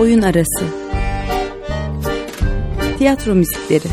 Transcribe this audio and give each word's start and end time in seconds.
Oyun 0.00 0.22
Arası. 0.22 0.64
Tiyatro 2.98 3.34
Müzikleri. 3.34 3.88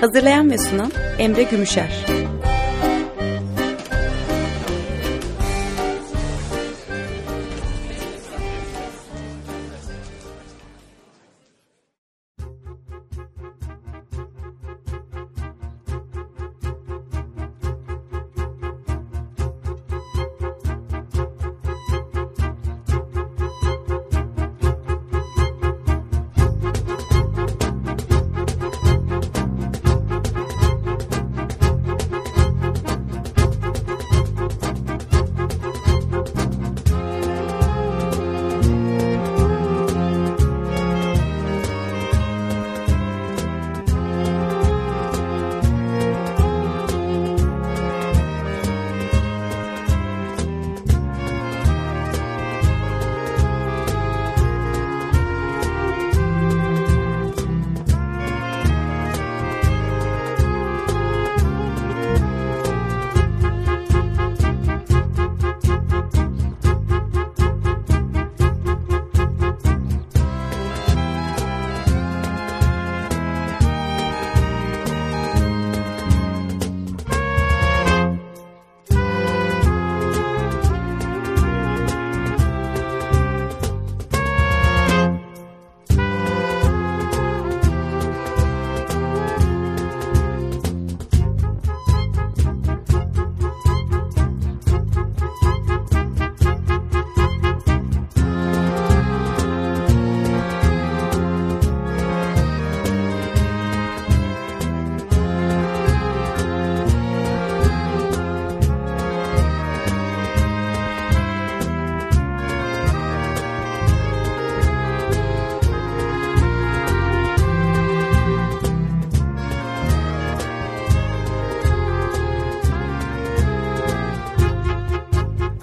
Hazırlayan 0.00 0.50
ve 0.50 0.58
sunan 0.58 0.92
Emre 1.18 1.42
Gümüşer 1.42 2.17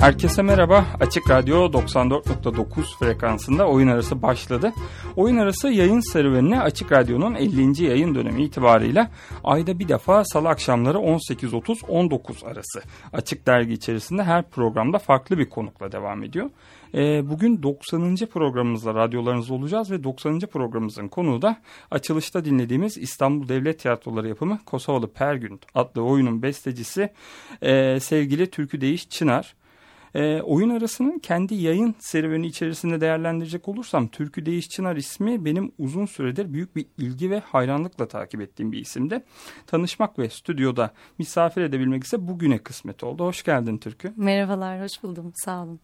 Herkese 0.06 0.42
merhaba. 0.42 0.86
Açık 1.00 1.30
Radyo 1.30 1.72
94.9 1.72 3.00
frekansında 3.00 3.68
oyun 3.68 3.88
arası 3.88 4.22
başladı. 4.22 4.74
Oyun 5.16 5.38
arası 5.38 5.70
yayın 5.70 6.00
serüvenine 6.00 6.62
Açık 6.62 6.92
Radyo'nun 6.92 7.36
50. 7.36 7.84
yayın 7.84 8.16
dönemi 8.16 8.44
itibarıyla 8.44 9.12
ayda 9.44 9.80
bir 9.80 9.88
defa 9.88 10.26
salı 10.26 10.50
akşamları 10.50 10.98
18.30-19 10.98 12.48
arası 12.48 12.82
Açık 13.14 13.48
Dergi 13.48 13.74
içerisinde 13.74 14.24
her 14.24 14.50
programda 14.50 15.00
farklı 15.00 15.38
bir 15.38 15.50
konukla 15.50 15.92
devam 15.92 16.24
ediyor. 16.24 16.50
Ee, 16.94 17.30
bugün 17.30 17.64
90. 17.64 18.16
programımızla 18.16 18.96
radyolarınızda 18.96 19.54
olacağız 19.54 19.92
ve 19.92 20.04
90. 20.04 20.40
programımızın 20.40 21.08
konuğu 21.08 21.42
da 21.42 21.58
açılışta 21.92 22.46
dinlediğimiz 22.46 22.98
İstanbul 22.98 23.48
Devlet 23.48 23.80
Tiyatroları 23.80 24.28
yapımı 24.28 24.60
Kosovalı 24.66 25.14
Pergün 25.14 25.60
adlı 25.76 26.02
oyunun 26.02 26.42
bestecisi 26.42 27.10
e, 27.62 28.00
sevgili 28.00 28.50
Türkü 28.50 28.82
Değiş 28.82 29.10
Çınar. 29.10 29.56
E, 30.16 30.42
oyun 30.42 30.70
arasının 30.70 31.20
kendi 31.20 31.56
yayın 31.56 31.96
serüveni 32.00 32.48
içerisinde 32.48 33.02
değerlendirecek 33.02 33.68
olursam 33.68 34.08
Türkü 34.08 34.46
Değiş 34.46 34.70
Çınar 34.70 34.96
ismi 34.96 35.46
benim 35.46 35.72
uzun 35.78 36.06
süredir 36.06 36.54
büyük 36.54 36.76
bir 36.76 36.86
ilgi 36.98 37.32
ve 37.32 37.40
hayranlıkla 37.40 38.08
takip 38.08 38.42
ettiğim 38.42 38.72
bir 38.72 38.80
isimde. 38.80 39.24
Tanışmak 39.68 40.20
ve 40.20 40.30
stüdyoda 40.30 40.94
misafir 41.18 41.62
edebilmek 41.62 42.04
ise 42.04 42.28
bugüne 42.28 42.58
kısmet 42.58 43.04
oldu. 43.04 43.26
Hoş 43.26 43.44
geldin 43.44 43.78
Türkü. 43.78 44.14
Merhabalar, 44.16 44.82
hoş 44.82 45.04
buldum. 45.04 45.32
Sağ 45.36 45.64
olun. 45.64 45.80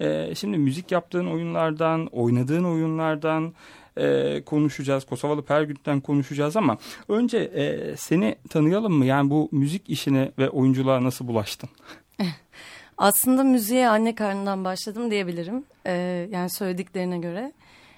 E, 0.00 0.34
şimdi 0.34 0.58
müzik 0.58 0.92
yaptığın 0.92 1.26
oyunlardan, 1.26 2.06
oynadığın 2.06 2.64
oyunlardan 2.64 3.54
e, 3.96 4.42
konuşacağız. 4.44 5.04
Kosovalı 5.04 5.44
Pergüt'ten 5.44 6.00
konuşacağız 6.00 6.56
ama 6.56 6.78
önce 7.08 7.38
e, 7.38 7.96
seni 7.96 8.34
tanıyalım 8.50 8.92
mı? 8.92 9.06
Yani 9.06 9.30
bu 9.30 9.48
müzik 9.52 9.90
işine 9.90 10.32
ve 10.38 10.50
oyunculuğa 10.50 11.04
nasıl 11.04 11.28
bulaştın? 11.28 11.70
Aslında 12.98 13.44
müziğe 13.44 13.88
anne 13.88 14.14
karnından 14.14 14.64
başladım 14.64 15.10
diyebilirim. 15.10 15.64
Ee, 15.86 16.28
yani 16.30 16.50
söylediklerine 16.50 17.18
göre. 17.18 17.52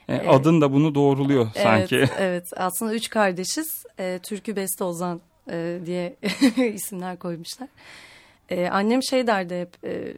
E, 0.09 0.29
adın 0.29 0.61
da 0.61 0.73
bunu 0.73 0.95
doğruluyor 0.95 1.47
evet, 1.55 1.63
sanki. 1.63 2.05
Evet 2.19 2.51
aslında 2.57 2.95
üç 2.95 3.11
kardeşiz. 3.11 3.85
E, 3.99 4.21
Türkü 4.23 4.57
Beste 4.57 4.85
Ozan 4.85 5.21
e, 5.51 5.81
diye 5.87 6.17
isimler 6.75 7.19
koymuşlar. 7.19 7.69
E, 8.51 8.69
annem 8.69 9.03
şey 9.03 9.27
derdi 9.27 9.61
hep 9.61 9.85
e, 9.85 10.15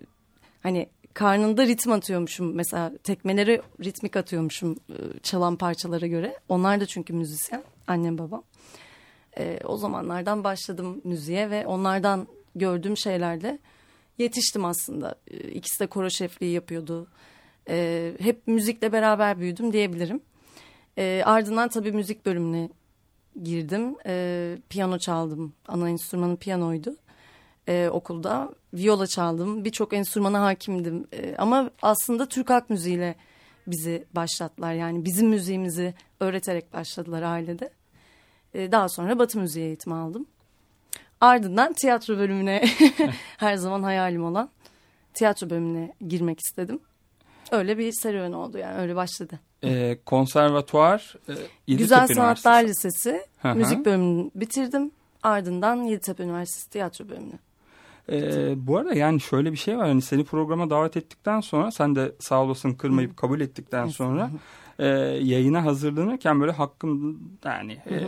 hani 0.62 0.88
karnında 1.14 1.66
ritim 1.66 1.92
atıyormuşum 1.92 2.54
mesela 2.54 2.92
tekmeleri 3.04 3.62
ritmik 3.84 4.16
atıyormuşum 4.16 4.76
e, 4.90 5.18
çalan 5.22 5.56
parçalara 5.56 6.06
göre. 6.06 6.38
Onlar 6.48 6.80
da 6.80 6.86
çünkü 6.86 7.12
müzisyen 7.12 7.62
annem 7.86 8.18
babam. 8.18 8.42
E, 9.38 9.60
o 9.64 9.76
zamanlardan 9.76 10.44
başladım 10.44 11.00
müziğe 11.04 11.50
ve 11.50 11.66
onlardan 11.66 12.28
gördüğüm 12.54 12.96
şeylerle 12.96 13.58
yetiştim 14.18 14.64
aslında. 14.64 15.14
Ee, 15.30 15.36
ikisi 15.36 15.80
de 15.80 15.86
koro 15.86 16.10
şefliği 16.10 16.52
yapıyordu. 16.52 17.08
E, 17.68 18.12
hep 18.20 18.46
müzikle 18.46 18.92
beraber 18.92 19.38
büyüdüm 19.38 19.72
diyebilirim. 19.72 20.20
E, 20.98 21.22
ardından 21.24 21.68
tabii 21.68 21.92
müzik 21.92 22.26
bölümüne 22.26 22.68
girdim. 23.42 23.96
E, 24.06 24.58
piyano 24.68 24.98
çaldım. 24.98 25.54
Ana 25.68 25.90
enstrümanım 25.90 26.36
piyanoydu 26.36 26.96
e, 27.68 27.88
okulda. 27.92 28.54
Viola 28.74 29.06
çaldım. 29.06 29.64
Birçok 29.64 29.92
enstrümana 29.92 30.42
hakimdim. 30.42 31.06
E, 31.12 31.34
ama 31.38 31.70
aslında 31.82 32.26
Türk 32.26 32.50
halk 32.50 32.70
müziğiyle 32.70 33.14
bizi 33.66 34.06
başlattılar. 34.12 34.72
Yani 34.72 35.04
bizim 35.04 35.28
müziğimizi 35.28 35.94
öğreterek 36.20 36.72
başladılar 36.72 37.22
ailede. 37.22 37.70
E, 38.54 38.72
daha 38.72 38.88
sonra 38.88 39.18
Batı 39.18 39.38
müziği 39.38 39.66
eğitimi 39.66 39.94
aldım. 39.94 40.26
Ardından 41.20 41.72
tiyatro 41.72 42.18
bölümüne 42.18 42.64
her 43.36 43.56
zaman 43.56 43.82
hayalim 43.82 44.24
olan 44.24 44.50
tiyatro 45.14 45.50
bölümüne 45.50 45.92
girmek 46.08 46.40
istedim. 46.40 46.80
Öyle 47.52 47.78
bir 47.78 47.92
serüven 47.92 48.32
oldu 48.32 48.58
yani 48.58 48.78
öyle 48.78 48.96
başladı. 48.96 49.40
Ee, 49.64 49.98
konservatuar 50.06 51.14
e, 51.68 51.74
Güzel 51.74 52.06
Sanatlar 52.06 52.64
Lisesi 52.64 53.22
müzik 53.54 53.84
bölümünü 53.84 54.30
bitirdim. 54.34 54.90
Ardından 55.22 55.76
Yeditepe 55.76 56.22
Üniversitesi 56.22 56.70
tiyatro 56.70 57.08
bölümünü. 57.08 57.38
Ee, 58.12 58.66
bu 58.66 58.78
arada 58.78 58.94
yani 58.94 59.20
şöyle 59.20 59.52
bir 59.52 59.56
şey 59.56 59.78
var 59.78 59.86
hani 59.86 60.02
seni 60.02 60.24
programa 60.24 60.70
davet 60.70 60.96
ettikten 60.96 61.40
sonra 61.40 61.70
sen 61.70 61.96
de 61.96 62.12
sağ 62.20 62.42
olasın 62.42 62.72
kırmayıp 62.72 63.16
kabul 63.16 63.40
ettikten 63.40 63.86
sonra 63.86 64.30
e, 64.78 64.86
yayına 65.22 65.64
hazırlanırken 65.64 66.40
böyle 66.40 66.52
hakkım 66.52 67.20
yani 67.44 67.72
e, 67.72 68.00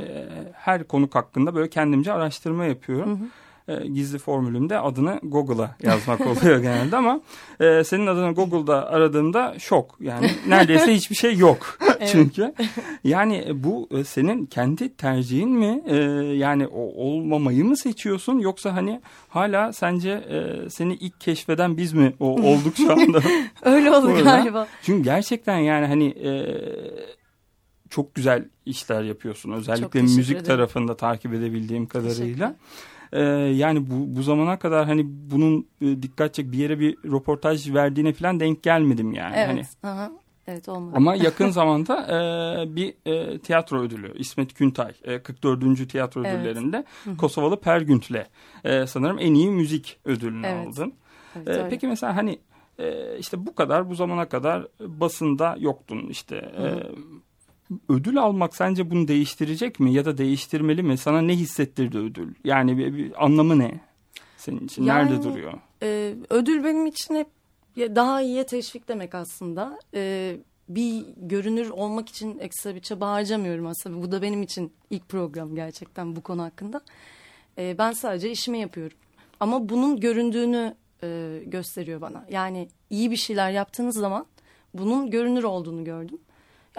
her 0.53 0.85
konuk 0.85 1.15
hakkında 1.15 1.55
böyle 1.55 1.71
kendimce 1.71 2.13
araştırma 2.13 2.65
yapıyorum. 2.65 3.31
E, 3.69 3.87
gizli 3.87 4.19
formülümde 4.19 4.79
adını 4.79 5.21
Google'a 5.23 5.77
yazmak 5.83 6.21
oluyor 6.21 6.59
genelde 6.63 6.97
ama 6.97 7.21
e, 7.61 7.85
senin 7.85 8.07
adını 8.07 8.35
Google'da 8.35 8.91
aradığımda 8.91 9.55
şok. 9.59 9.97
Yani 10.01 10.31
neredeyse 10.49 10.95
hiçbir 10.95 11.17
şey 11.17 11.37
yok 11.37 11.79
çünkü. 12.13 12.55
Yani 13.05 13.47
bu 13.55 13.89
e, 13.91 14.05
senin 14.05 14.47
kendi 14.47 14.97
tercihin 14.97 15.51
mi? 15.51 15.83
E, 15.87 15.97
yani 16.35 16.67
o, 16.67 16.81
olmamayı 16.81 17.65
mı 17.65 17.77
seçiyorsun 17.77 18.39
yoksa 18.39 18.75
hani 18.75 19.01
hala 19.29 19.73
sence 19.73 20.11
e, 20.11 20.71
seni 20.71 20.95
ilk 20.95 21.21
keşfeden 21.21 21.77
biz 21.77 21.93
mi 21.93 22.13
o, 22.21 22.27
olduk 22.27 22.77
şu 22.77 22.93
anda? 22.93 23.21
Öyle 23.63 23.91
oldu 23.91 24.25
galiba. 24.25 24.67
Çünkü 24.83 25.05
gerçekten 25.05 25.59
yani 25.59 25.87
hani 25.87 26.07
e, 26.07 26.31
çok 27.91 28.15
güzel 28.15 28.45
işler 28.67 29.03
yapıyorsun. 29.03 29.53
Özellikle 29.53 30.03
müzik 30.03 30.31
ederim. 30.31 30.47
tarafında 30.47 30.97
takip 30.97 31.35
edebildiğim 31.35 31.87
kadarıyla. 31.87 32.57
Ee, 33.13 33.23
yani 33.55 33.91
bu, 33.91 34.17
bu 34.17 34.23
zamana 34.23 34.59
kadar 34.59 34.87
hani 34.87 35.03
bunun 35.07 35.67
e, 35.81 36.03
dikkat 36.03 36.35
çek 36.35 36.53
bir 36.53 36.59
yere 36.59 36.81
bir 36.81 36.97
röportaj 36.97 37.75
verdiğine 37.75 38.13
falan 38.13 38.41
denk 38.41 38.63
gelmedim 38.63 39.13
yani. 39.13 39.35
Evet. 39.37 39.49
Hani. 39.83 39.93
Aha. 39.93 40.11
Evet 40.47 40.69
olmadı. 40.69 40.95
Ama 40.97 41.15
yakın 41.15 41.51
zamanda 41.51 42.03
e, 42.03 42.77
bir 42.77 42.95
e, 43.07 43.39
tiyatro 43.39 43.81
ödülü 43.81 44.19
İsmet 44.19 44.57
Güntay 44.57 44.93
e, 45.05 45.23
44. 45.23 45.91
tiyatro 45.91 46.25
evet. 46.25 46.35
ödüllerinde 46.35 46.85
Kosovalı 47.19 47.61
Pergünt'le 47.61 48.27
e, 48.65 48.87
sanırım 48.87 49.19
en 49.19 49.35
iyi 49.35 49.51
müzik 49.51 49.99
ödülünü 50.05 50.47
evet. 50.47 50.69
aldın. 50.69 50.95
Evet, 51.37 51.49
e, 51.49 51.69
peki 51.71 51.87
mesela 51.87 52.17
hani 52.17 52.39
e, 52.79 53.19
işte 53.19 53.47
bu 53.47 53.55
kadar 53.55 53.91
bu 53.91 53.95
zamana 53.95 54.29
kadar 54.29 54.67
basında 54.81 55.57
yoktun 55.59 56.07
işte. 56.09 56.37
E, 56.37 56.65
ödül 57.89 58.19
almak 58.19 58.57
sence 58.57 58.91
bunu 58.91 59.09
değiştirecek 59.09 59.81
mi 59.81 59.93
ya 59.93 60.05
da 60.05 60.19
değiştirmeli 60.19 60.83
mi? 60.83 60.99
Sana 60.99 61.21
ne 61.21 61.37
hissettirdi 61.37 61.99
ödül? 61.99 62.35
Yani 62.45 62.79
bir, 62.79 62.95
bir 62.95 63.25
anlamı 63.25 63.59
ne? 63.59 63.81
Senin 64.37 64.67
için 64.67 64.85
yani, 64.85 65.11
nerede 65.11 65.23
duruyor? 65.23 65.53
E, 65.83 66.15
ödül 66.31 66.65
benim 66.65 66.87
için 66.87 67.15
hep 67.15 67.27
daha 67.77 68.23
iyiye 68.23 68.47
teşvik 68.47 68.89
demek 68.89 69.15
aslında. 69.15 69.79
E, 69.95 70.37
bir 70.69 71.05
görünür 71.17 71.71
olmak 71.71 72.09
için 72.09 72.39
ekstra 72.39 72.75
bir 72.75 72.81
çaba 72.81 73.11
harcamıyorum 73.11 73.67
aslında. 73.67 74.03
Bu 74.03 74.13
da 74.13 74.23
benim 74.23 74.43
için 74.43 74.73
ilk 74.91 75.09
program 75.09 75.55
gerçekten 75.55 76.17
bu 76.17 76.21
konu 76.21 76.43
hakkında. 76.43 76.81
E, 77.59 77.79
ben 77.79 77.93
sadece 77.93 78.31
işimi 78.31 78.59
yapıyorum. 78.59 78.97
Ama 79.41 79.69
bunun 79.69 80.01
göründüğünü 80.01 80.75
e, 81.03 81.41
gösteriyor 81.47 82.01
bana. 82.01 82.27
Yani 82.31 82.69
iyi 82.91 83.11
bir 83.11 83.17
şeyler 83.17 83.51
yaptığınız 83.51 83.97
zaman 83.97 84.27
bunun 84.75 85.11
görünür 85.11 85.43
olduğunu 85.43 85.85
gördüm. 85.85 86.19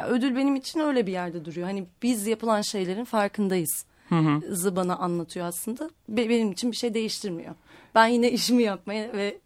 Ya 0.01 0.07
ödül 0.07 0.35
benim 0.35 0.55
için 0.55 0.79
öyle 0.79 1.07
bir 1.07 1.11
yerde 1.11 1.45
duruyor. 1.45 1.67
Hani 1.67 1.85
biz 2.03 2.27
yapılan 2.27 2.61
şeylerin 2.61 3.05
farkındayız. 3.05 3.85
Hı 4.09 4.15
hı. 4.15 4.75
bana 4.75 4.95
anlatıyor 4.95 5.45
aslında. 5.45 5.89
Benim 6.09 6.51
için 6.51 6.71
bir 6.71 6.75
şey 6.75 6.93
değiştirmiyor. 6.93 7.55
Ben 7.95 8.07
yine 8.07 8.31
işimi 8.37 8.63
yapmaya 8.63 9.13
ve 9.13 9.37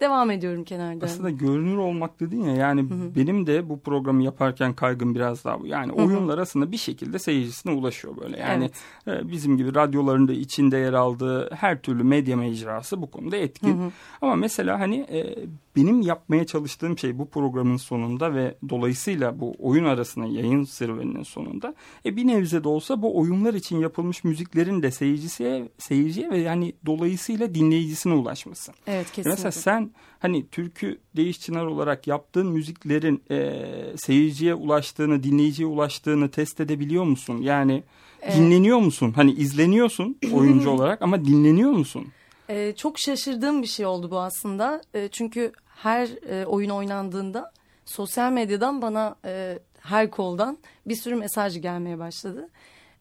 devam 0.00 0.30
ediyorum 0.30 0.64
kenarda. 0.64 1.04
Aslında 1.04 1.30
görünür 1.30 1.76
olmak 1.76 2.20
dedin 2.20 2.44
ya 2.44 2.54
yani 2.54 2.80
hı 2.80 2.94
hı. 2.94 3.14
benim 3.16 3.46
de 3.46 3.68
bu 3.68 3.80
programı 3.80 4.22
yaparken 4.22 4.74
kaygım 4.74 5.14
biraz 5.14 5.44
daha 5.44 5.60
bu. 5.60 5.66
Yani 5.66 5.92
hı 5.92 5.96
hı. 5.96 6.06
oyunlar 6.06 6.38
aslında 6.38 6.72
bir 6.72 6.76
şekilde 6.76 7.18
seyircisine 7.18 7.72
ulaşıyor 7.72 8.16
böyle. 8.16 8.38
Yani 8.38 8.70
evet. 9.06 9.24
E, 9.24 9.30
bizim 9.30 9.56
gibi 9.56 9.74
radyoların 9.74 10.28
da 10.28 10.32
içinde 10.32 10.76
yer 10.76 10.92
aldığı 10.92 11.54
her 11.54 11.82
türlü 11.82 12.04
medya 12.04 12.36
mecrası 12.36 13.02
bu 13.02 13.10
konuda 13.10 13.36
etkin. 13.36 13.78
Hı 13.78 13.86
hı. 13.86 13.90
Ama 14.22 14.36
mesela 14.36 14.80
hani 14.80 14.96
e, 14.96 15.36
benim 15.76 16.00
yapmaya 16.00 16.46
çalıştığım 16.46 16.98
şey 16.98 17.18
bu 17.18 17.28
programın 17.28 17.76
sonunda 17.76 18.34
ve 18.34 18.54
dolayısıyla 18.68 19.40
bu 19.40 19.54
oyun 19.58 19.84
arasında 19.84 20.26
yayın 20.26 20.64
serüveninin 20.64 21.22
sonunda 21.22 21.74
e, 22.06 22.16
bir 22.16 22.26
nebze 22.26 22.64
de 22.64 22.68
olsa 22.68 23.02
bu 23.02 23.18
oyunlar 23.18 23.54
için 23.54 23.78
yapılmış 23.78 24.24
müziklerin 24.24 24.82
de 24.82 24.90
seyircisiye, 24.90 25.68
seyirciye 25.78 26.30
ve 26.30 26.38
yani 26.38 26.72
dolayısıyla 26.86 27.54
dinleyicisine 27.54 28.12
ulaşması. 28.12 28.72
Evet 28.86 29.06
kesinlikle. 29.06 29.30
Mesela 29.30 29.45
sen 29.50 29.90
hani 30.18 30.48
türkü 30.48 30.98
değiş 31.16 31.40
çınar 31.40 31.66
olarak 31.66 32.06
yaptığın 32.06 32.46
müziklerin 32.46 33.22
e, 33.30 33.62
seyirciye 33.96 34.54
ulaştığını, 34.54 35.22
dinleyiciye 35.22 35.68
ulaştığını 35.68 36.30
test 36.30 36.60
edebiliyor 36.60 37.04
musun? 37.04 37.38
Yani 37.42 37.82
evet. 38.22 38.36
dinleniyor 38.36 38.78
musun? 38.78 39.12
Hani 39.16 39.32
izleniyorsun 39.32 40.18
oyuncu 40.32 40.70
olarak 40.70 41.02
ama 41.02 41.24
dinleniyor 41.24 41.70
musun? 41.70 42.06
Ee, 42.50 42.72
çok 42.76 42.98
şaşırdığım 42.98 43.62
bir 43.62 43.66
şey 43.66 43.86
oldu 43.86 44.10
bu 44.10 44.20
aslında. 44.20 44.82
E, 44.94 45.08
çünkü 45.08 45.52
her 45.66 46.08
e, 46.28 46.46
oyun 46.46 46.70
oynandığında 46.70 47.52
sosyal 47.84 48.32
medyadan 48.32 48.82
bana 48.82 49.16
e, 49.24 49.58
her 49.80 50.10
koldan 50.10 50.58
bir 50.86 50.96
sürü 50.96 51.14
mesaj 51.14 51.60
gelmeye 51.60 51.98
başladı. 51.98 52.48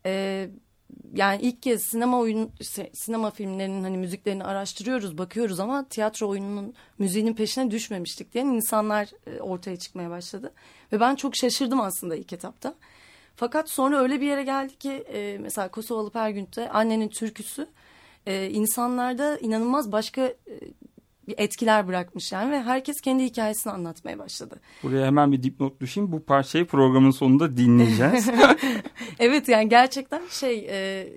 E, 0.06 0.50
yani 1.14 1.42
ilk 1.42 1.62
kez 1.62 1.84
sinema 1.84 2.20
oyun 2.20 2.52
sinema 2.94 3.32
filmlerinin 3.32 3.84
hani 3.84 3.98
müziklerini 3.98 4.44
araştırıyoruz, 4.44 5.18
bakıyoruz 5.18 5.60
ama 5.60 5.86
tiyatro 5.90 6.30
oyununun 6.30 6.74
müziğinin 7.00 7.34
peşine 7.34 7.72
düşmemiştik 7.72 8.34
diyen 8.34 8.46
insanlar 8.46 9.10
e, 9.28 9.42
ortaya 9.42 9.78
çıkmaya 9.78 10.10
başladı. 10.10 10.54
Ve 10.92 11.00
ben 11.00 11.16
çok 11.16 11.36
şaşırdım 11.36 11.82
aslında 11.82 12.16
ilk 12.16 12.34
etapta. 12.34 12.76
Fakat 13.36 13.70
sonra 13.70 14.00
öyle 14.02 14.22
bir 14.22 14.26
yere 14.26 14.44
geldi 14.44 14.76
ki 14.76 14.92
e, 14.92 15.38
mesela 15.42 15.68
Kosovalı 15.68 16.10
Pergünt'te 16.10 16.70
annenin 16.70 17.08
türküsü 17.08 17.68
e, 18.26 18.50
insanlarda 18.50 19.38
inanılmaz 19.38 19.92
başka 19.92 20.34
etkiler 21.38 21.88
bırakmış 21.88 22.32
yani 22.32 22.52
ve 22.52 22.64
herkes 22.64 23.02
kendi 23.02 23.24
hikayesini 23.24 23.74
anlatmaya 23.74 24.20
başladı. 24.20 24.60
Buraya 24.84 25.06
hemen 25.06 25.32
bir 25.32 25.44
dipnot 25.44 25.82
düşeyim. 25.82 26.12
Bu 26.12 26.24
parçayı 26.24 26.66
programın 26.66 27.12
sonunda 27.12 27.58
dinleyeceğiz. 27.58 28.30
evet 29.20 29.48
yani 29.48 29.70
gerçekten 29.70 30.22
şey 30.30 30.68
e, 30.70 31.08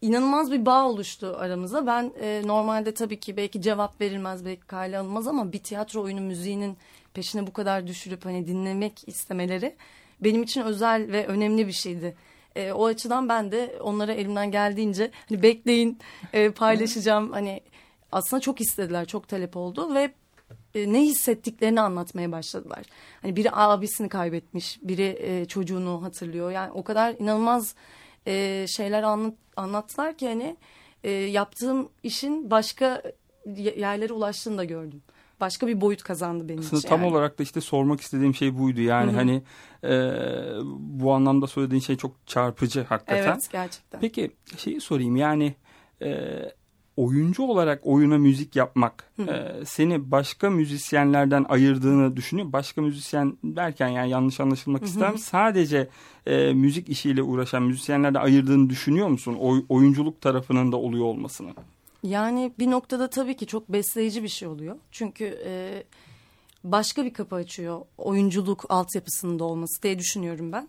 inanılmaz 0.00 0.52
bir 0.52 0.66
bağ 0.66 0.88
oluştu 0.88 1.36
aramızda. 1.38 1.86
Ben 1.86 2.12
e, 2.20 2.42
normalde 2.44 2.94
tabii 2.94 3.20
ki 3.20 3.36
belki 3.36 3.62
cevap 3.62 4.00
verilmez 4.00 4.44
belki 4.44 4.66
kale 4.66 4.98
alınmaz 4.98 5.28
ama 5.28 5.52
bir 5.52 5.58
tiyatro 5.58 6.02
oyunu 6.02 6.20
müziğinin 6.20 6.76
peşine 7.14 7.46
bu 7.46 7.52
kadar 7.52 7.86
düşürüp 7.86 8.24
hani 8.24 8.46
dinlemek 8.46 9.08
istemeleri 9.08 9.76
benim 10.20 10.42
için 10.42 10.62
özel 10.62 11.12
ve 11.12 11.26
önemli 11.26 11.66
bir 11.66 11.72
şeydi. 11.72 12.16
E, 12.56 12.72
o 12.72 12.86
açıdan 12.86 13.28
ben 13.28 13.52
de 13.52 13.78
onlara 13.80 14.12
elimden 14.12 14.50
geldiğince 14.50 15.10
hani 15.28 15.42
bekleyin 15.42 15.98
e, 16.32 16.50
paylaşacağım 16.50 17.32
hani 17.32 17.60
aslında 18.16 18.40
çok 18.40 18.60
istediler, 18.60 19.04
çok 19.04 19.28
talep 19.28 19.56
oldu 19.56 19.94
ve 19.94 20.12
e, 20.74 20.92
ne 20.92 21.02
hissettiklerini 21.02 21.80
anlatmaya 21.80 22.32
başladılar. 22.32 22.82
Hani 23.22 23.36
biri 23.36 23.48
abisini 23.52 24.08
kaybetmiş, 24.08 24.78
biri 24.82 25.18
e, 25.20 25.44
çocuğunu 25.44 26.02
hatırlıyor. 26.02 26.50
Yani 26.50 26.72
o 26.72 26.84
kadar 26.84 27.14
inanılmaz 27.18 27.74
e, 28.26 28.66
şeyler 28.68 29.02
anlat, 29.02 29.34
anlattılar 29.56 30.16
ki 30.16 30.28
hani 30.28 30.56
e, 31.04 31.10
yaptığım 31.10 31.88
işin 32.02 32.50
başka 32.50 33.02
yerlere 33.56 34.12
ulaştığını 34.12 34.58
da 34.58 34.64
gördüm. 34.64 35.02
Başka 35.40 35.66
bir 35.66 35.80
boyut 35.80 36.02
kazandı 36.02 36.48
benim 36.48 36.60
Aslında 36.60 36.78
için. 36.78 36.88
Tam 36.88 37.00
yani. 37.02 37.12
olarak 37.12 37.38
da 37.38 37.42
işte 37.42 37.60
sormak 37.60 38.00
istediğim 38.00 38.34
şey 38.34 38.58
buydu. 38.58 38.80
Yani 38.80 39.12
Hı-hı. 39.12 39.16
hani 39.16 39.42
e, 39.84 39.94
bu 40.78 41.12
anlamda 41.12 41.46
söylediğin 41.46 41.80
şey 41.80 41.96
çok 41.96 42.26
çarpıcı 42.26 42.82
hakikaten. 42.82 43.32
Evet 43.32 43.48
gerçekten. 43.52 44.00
Peki 44.00 44.30
şeyi 44.56 44.80
sorayım 44.80 45.16
yani... 45.16 45.54
E, 46.02 46.08
oyuncu 46.96 47.42
olarak 47.42 47.80
oyuna 47.86 48.18
müzik 48.18 48.56
yapmak 48.56 49.10
e, 49.18 49.64
seni 49.64 50.10
başka 50.10 50.50
müzisyenlerden 50.50 51.46
ayırdığını 51.48 52.16
düşünüyor. 52.16 52.52
Başka 52.52 52.82
müzisyen 52.82 53.36
derken 53.44 53.88
yani 53.88 54.10
yanlış 54.10 54.40
anlaşılmak 54.40 54.84
istemem. 54.84 55.18
Sadece 55.18 55.88
e, 56.26 56.52
müzik 56.52 56.88
işiyle 56.88 57.22
uğraşan 57.22 57.62
müzisyenlerden 57.62 58.20
ayırdığını 58.20 58.70
düşünüyor 58.70 59.08
musun? 59.08 59.36
Oy, 59.40 59.64
oyunculuk 59.68 60.20
tarafının 60.20 60.72
da 60.72 60.76
oluyor 60.76 61.04
olmasını. 61.04 61.50
Yani 62.02 62.52
bir 62.58 62.70
noktada 62.70 63.10
tabii 63.10 63.36
ki 63.36 63.46
çok 63.46 63.68
besleyici 63.68 64.22
bir 64.22 64.28
şey 64.28 64.48
oluyor. 64.48 64.76
Çünkü 64.90 65.38
e, 65.46 65.82
başka 66.64 67.04
bir 67.04 67.12
kapı 67.12 67.36
açıyor 67.36 67.80
oyunculuk 67.98 68.64
altyapısında 68.68 69.44
olması 69.44 69.82
diye 69.82 69.98
düşünüyorum 69.98 70.52
ben. 70.52 70.68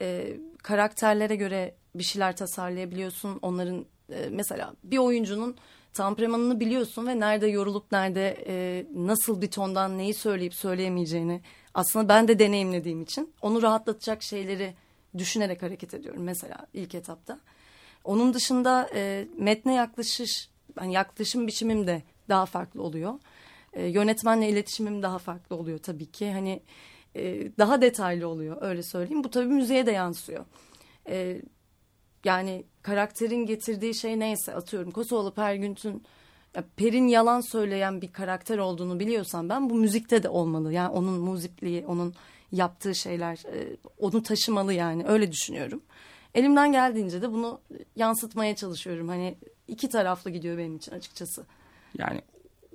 E, 0.00 0.36
karakterlere 0.62 1.36
göre 1.36 1.74
bir 1.94 2.02
şeyler 2.02 2.36
tasarlayabiliyorsun. 2.36 3.38
Onların 3.42 3.84
e, 4.12 4.28
mesela 4.30 4.74
bir 4.84 4.98
oyuncunun 4.98 5.56
temperamenını 5.92 6.60
biliyorsun 6.60 7.06
ve 7.06 7.20
nerede 7.20 7.46
yorulup 7.46 7.92
nerede 7.92 8.44
e, 8.46 8.86
nasıl 8.94 9.42
bir 9.42 9.50
tondan 9.50 9.98
neyi 9.98 10.14
söyleyip 10.14 10.54
söyleyemeyeceğini 10.54 11.40
aslında 11.74 12.08
ben 12.08 12.28
de 12.28 12.38
deneyimlediğim 12.38 13.02
için 13.02 13.34
onu 13.42 13.62
rahatlatacak 13.62 14.22
şeyleri 14.22 14.74
düşünerek 15.18 15.62
hareket 15.62 15.94
ediyorum 15.94 16.22
mesela 16.22 16.66
ilk 16.74 16.94
etapta. 16.94 17.40
Onun 18.04 18.34
dışında 18.34 18.90
e, 18.94 19.26
metne 19.38 19.74
yaklaşış, 19.74 20.50
yani 20.80 20.92
yaklaşım 20.92 21.46
biçimim 21.46 21.86
de 21.86 22.02
daha 22.28 22.46
farklı 22.46 22.82
oluyor. 22.82 23.14
E, 23.72 23.86
yönetmenle 23.86 24.48
iletişimim 24.48 25.02
daha 25.02 25.18
farklı 25.18 25.56
oluyor 25.56 25.78
tabii 25.78 26.06
ki. 26.06 26.32
Hani 26.32 26.62
e, 27.16 27.52
daha 27.58 27.82
detaylı 27.82 28.28
oluyor 28.28 28.56
öyle 28.60 28.82
söyleyeyim. 28.82 29.24
Bu 29.24 29.30
tabii 29.30 29.46
müziğe 29.46 29.86
de 29.86 29.92
yansıyor. 29.92 30.44
E, 31.08 31.42
yani 32.24 32.64
karakterin 32.82 33.46
getirdiği 33.46 33.94
şey 33.94 34.18
neyse 34.18 34.54
atıyorum 34.54 34.90
Kosovalı 34.90 35.34
Pergünt'ün 35.34 36.02
Per'in 36.76 37.08
yalan 37.08 37.40
söyleyen 37.40 38.02
bir 38.02 38.12
karakter 38.12 38.58
olduğunu 38.58 39.00
biliyorsam 39.00 39.48
ben 39.48 39.70
bu 39.70 39.74
müzikte 39.74 40.22
de 40.22 40.28
olmalı. 40.28 40.72
Yani 40.72 40.88
onun 40.88 41.20
muzipliği, 41.20 41.86
onun 41.86 42.14
yaptığı 42.52 42.94
şeyler 42.94 43.34
e, 43.34 43.76
onu 43.98 44.22
taşımalı 44.22 44.72
yani 44.74 45.04
öyle 45.06 45.32
düşünüyorum. 45.32 45.82
elimden 46.34 46.72
geldiğince 46.72 47.22
de 47.22 47.32
bunu 47.32 47.60
yansıtmaya 47.96 48.56
çalışıyorum. 48.56 49.08
Hani 49.08 49.38
iki 49.68 49.88
taraflı 49.88 50.30
gidiyor 50.30 50.58
benim 50.58 50.76
için 50.76 50.92
açıkçası. 50.92 51.46
Yani 51.98 52.22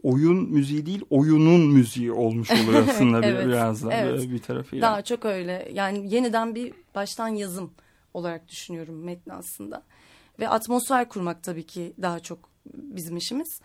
oyun 0.04 0.50
müziği 0.50 0.86
değil 0.86 1.02
oyunun 1.10 1.62
müziği 1.62 2.12
olmuş 2.12 2.52
oluyor 2.52 2.88
aslında 2.90 3.26
evet, 3.26 3.48
biraz 3.48 3.86
da 3.86 3.94
evet. 3.94 4.32
bir 4.32 4.40
tarafıyla. 4.40 4.88
Daha 4.88 5.02
çok 5.02 5.26
öyle 5.26 5.70
yani 5.74 6.14
yeniden 6.14 6.56
bir 6.56 6.74
baştan 6.96 7.28
yazım 7.28 7.72
olarak 8.13 8.48
düşünüyorum 8.48 9.03
metni 9.03 9.34
aslında. 9.34 9.84
Ve 10.39 10.50
atmosfer 10.50 11.10
kurmak 11.10 11.43
tabii 11.43 11.65
ki 11.65 11.93
daha 12.01 12.20
çok 12.20 12.39
bizim 12.65 13.17
işimiz. 13.17 13.62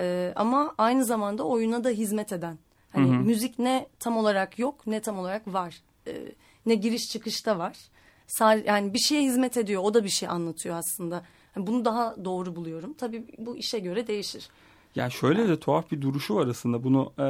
Ee, 0.00 0.32
ama 0.36 0.74
aynı 0.78 1.04
zamanda 1.04 1.44
oyuna 1.44 1.84
da 1.84 1.88
hizmet 1.88 2.32
eden. 2.32 2.58
Hani 2.90 3.08
Hı 3.08 3.16
hı. 3.16 3.20
müzik 3.20 3.58
ne 3.58 3.88
tam 3.98 4.16
olarak 4.16 4.58
yok 4.58 4.86
ne 4.86 5.00
tam 5.00 5.18
olarak 5.18 5.52
var. 5.52 5.82
Ee, 6.06 6.32
ne 6.66 6.74
giriş 6.74 7.08
çıkışta 7.08 7.58
var. 7.58 7.76
Yani 8.66 8.94
bir 8.94 8.98
şeye 8.98 9.22
hizmet 9.22 9.56
ediyor 9.56 9.82
o 9.84 9.94
da 9.94 10.04
bir 10.04 10.08
şey 10.08 10.28
anlatıyor 10.28 10.76
aslında. 10.76 11.22
Yani 11.56 11.66
bunu 11.66 11.84
daha 11.84 12.24
doğru 12.24 12.56
buluyorum. 12.56 12.94
Tabii 12.94 13.26
bu 13.38 13.56
işe 13.56 13.78
göre 13.78 14.06
değişir. 14.06 14.48
Ya 14.94 15.10
şöyle 15.10 15.48
de 15.48 15.60
tuhaf 15.60 15.90
bir 15.90 16.00
duruşu 16.00 16.34
var 16.34 16.46
aslında. 16.46 16.84
Bunu 16.84 17.12
e, 17.18 17.26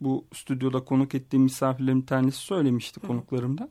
bu 0.00 0.24
stüdyoda 0.34 0.84
konuk 0.84 1.14
ettiğim 1.14 1.42
misafirlerin 1.42 2.02
bir 2.02 2.06
tanesi 2.06 2.38
söylemişti 2.38 3.00
konuklarımda. 3.00 3.68